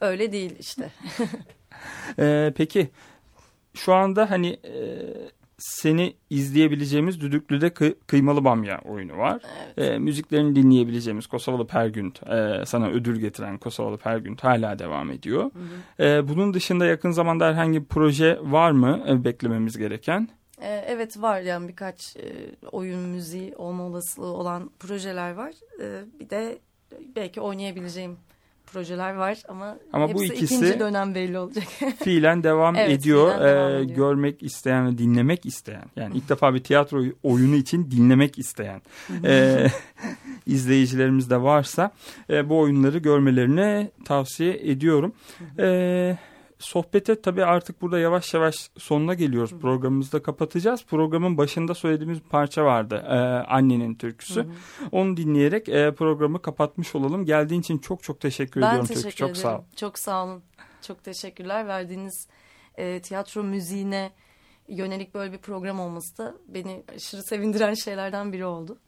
öyle 0.01 0.33
değil 0.33 0.57
işte. 0.59 0.91
Ee, 2.19 2.53
peki 2.57 2.89
şu 3.75 3.95
anda 3.95 4.31
hani 4.31 4.49
e, 4.65 4.75
seni 5.59 6.15
izleyebileceğimiz 6.31 7.21
Düdüklü'de 7.21 7.67
Kı- 7.67 7.95
Kıymalı 8.07 8.45
Bamya 8.45 8.81
oyunu 8.85 9.19
var. 9.19 9.43
Ee, 9.79 9.99
müziklerini 9.99 10.57
dinleyebileceğimiz 10.57 11.27
Kosovalı 11.27 11.67
Pergünt, 11.67 12.23
e, 12.23 12.62
sana 12.67 12.89
ödül 12.89 13.21
getiren 13.21 13.59
Kosovalı 13.59 13.99
Pergünt 13.99 14.45
hala 14.45 14.79
devam 14.79 15.11
ediyor. 15.11 15.51
Ee, 16.01 16.29
bunun 16.29 16.55
dışında 16.55 16.87
yakın 16.87 17.11
zamanda 17.11 17.47
herhangi 17.47 17.81
bir 17.81 17.87
proje 17.87 18.39
var 18.43 18.71
mı 18.71 19.05
e, 19.09 19.25
beklememiz 19.25 19.79
gereken? 19.79 20.29
E, 20.61 20.85
evet 20.89 21.23
var 21.23 21.41
yani 21.41 21.69
birkaç 21.69 22.17
e, 22.17 22.23
oyun 22.73 23.01
müziği 23.01 23.57
olma 23.57 23.83
olasılığı 23.83 24.33
olan 24.37 24.71
projeler 24.79 25.33
var. 25.33 25.53
E, 25.83 26.05
bir 26.21 26.31
de 26.31 26.59
belki 27.16 27.40
oynayabileceğim 27.40 28.16
projeler 28.72 29.14
var 29.14 29.38
ama, 29.49 29.77
Ama 29.92 30.14
bu 30.14 30.22
hepsi 30.22 30.35
ikisi- 30.35 30.44
ikinci 30.57 30.81
dönem 30.81 31.14
belli 31.14 31.38
olacak. 31.38 31.64
Fiilen 32.05 32.42
devam 32.42 32.77
Evet, 32.77 32.90
ediyor. 33.01 33.33
fiilen 33.33 33.44
devam 33.49 33.72
Ee, 33.72 33.77
ediyor. 33.77 33.96
görmek 33.96 34.42
isteyen 34.42 34.87
ve 34.87 34.99
dinlemek 34.99 35.46
isteyen. 35.46 35.85
Yani 35.96 36.16
ilk 36.16 36.29
defa 36.29 36.55
bir 36.55 36.62
tiyatro 36.62 37.03
oyunu 37.22 37.55
için 37.55 37.90
dinlemek 37.90 38.38
isteyen 38.38 38.83
e, 39.25 39.66
izleyicilerimiz 40.46 41.31
de 41.31 41.42
varsa 41.42 41.90
e, 42.31 42.49
bu 42.49 42.59
oyunları 42.59 42.99
görmelerini 42.99 43.90
tavsiye 44.05 44.55
ediyorum. 44.70 45.12
E, 45.59 46.18
sohbete 46.59 47.21
tabii 47.21 47.45
artık 47.45 47.83
burada 47.83 47.99
yavaş 47.99 48.35
yavaş 48.35 48.55
sonuna 48.79 49.14
geliyoruz. 49.14 49.55
Programımızı 49.61 50.12
da 50.12 50.23
kapatacağız. 50.23 50.85
Programın 50.87 51.38
başında 51.38 51.75
söylediğimiz 51.75 52.25
bir 52.25 52.29
parça 52.29 52.64
vardı. 52.64 52.95
e, 53.09 53.14
annenin 53.49 53.95
türküsü. 53.95 54.47
Onu 54.92 55.16
dinleyerek 55.16 55.69
e, 55.69 55.95
programı 55.95 56.42
kapatmış 56.42 56.95
olalım. 56.95 57.25
Geldiğin 57.25 57.61
için 57.61 57.79
çok 57.79 58.03
çok 58.03 58.21
teşekkür 58.21 58.61
Ben 58.61 58.66
ediyorum 58.69 58.87
teşekkür 58.87 59.03
Türkü. 59.11 59.16
Çok 59.16 59.31
ederim. 59.31 59.42
sağ 59.42 59.59
ol. 59.59 59.62
Çok 59.77 59.99
sağ 59.99 60.25
olun. 60.25 60.42
Çok 60.83 61.05
teşekkürler. 61.05 61.66
Verdiğiniz 61.66 62.29
e, 62.77 63.01
tiyatro 63.01 63.42
müziğine 63.42 64.11
yönelik 64.69 65.14
böyle 65.14 65.33
bir 65.33 65.38
program 65.38 65.81
olması 65.81 66.19
da 66.19 66.35
beni 66.49 66.83
aşırı 66.97 67.23
sevindiren 67.23 67.75
şeylerden 67.75 68.33
biri 68.33 68.45
oldu. 68.47 68.79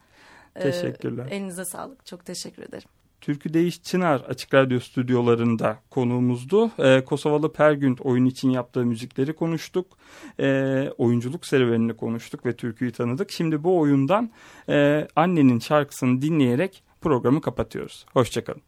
E, 0.57 0.61
Teşekkürler. 0.61 1.26
elinize 1.31 1.64
sağlık. 1.64 2.07
Çok 2.07 2.24
teşekkür 2.26 2.62
ederim. 2.62 2.88
Türkü 3.20 3.54
Değiş 3.54 3.83
Çınar 3.83 4.20
Açık 4.20 4.54
Radyo 4.54 4.81
stüdyolarında 4.81 5.78
konuğumuzdu. 5.90 6.70
Ee, 6.78 7.04
Kosovalı 7.04 7.52
Pergünt 7.52 8.00
oyun 8.00 8.24
için 8.24 8.50
yaptığı 8.50 8.87
müzikleri 8.87 9.33
konuştuk. 9.33 9.87
Ee, 10.40 10.90
oyunculuk 10.98 11.46
serüvenini 11.46 11.96
konuştuk 11.96 12.46
ve 12.46 12.57
türküyü 12.57 12.92
tanıdık. 12.92 13.31
Şimdi 13.31 13.64
bu 13.64 13.78
oyundan 13.78 14.31
e, 14.68 15.09
annenin 15.16 15.59
şarkısını 15.59 16.22
dinleyerek 16.22 16.83
programı 17.00 17.40
kapatıyoruz. 17.40 18.07
Hoşçakalın. 18.12 18.62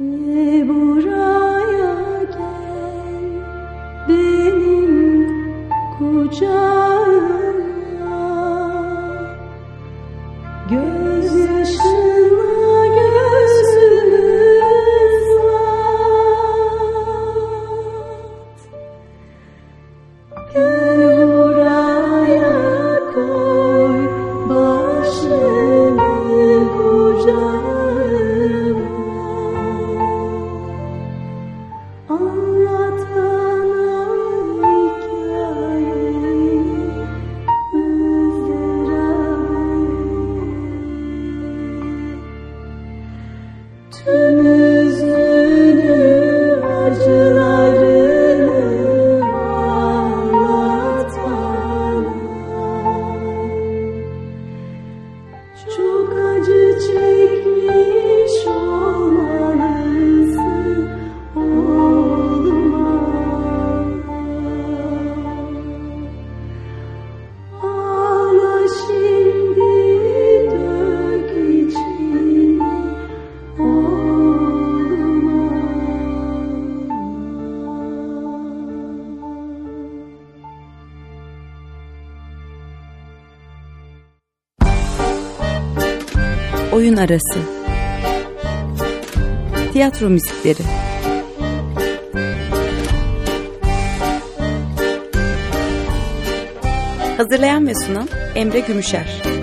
Ve 0.00 0.68
buraya 0.68 1.60
gel 1.70 2.38
benim 4.08 5.26
kucağıma 5.98 7.43
Oyun 86.94 87.06
arası. 87.06 87.38
Tiyatro 89.72 90.10
müzikleri. 90.10 90.62
Hazırlayan 97.16 97.66
ve 97.66 97.74
sunan 97.74 98.08
Emre 98.34 98.60
Gümüşer. 98.60 99.33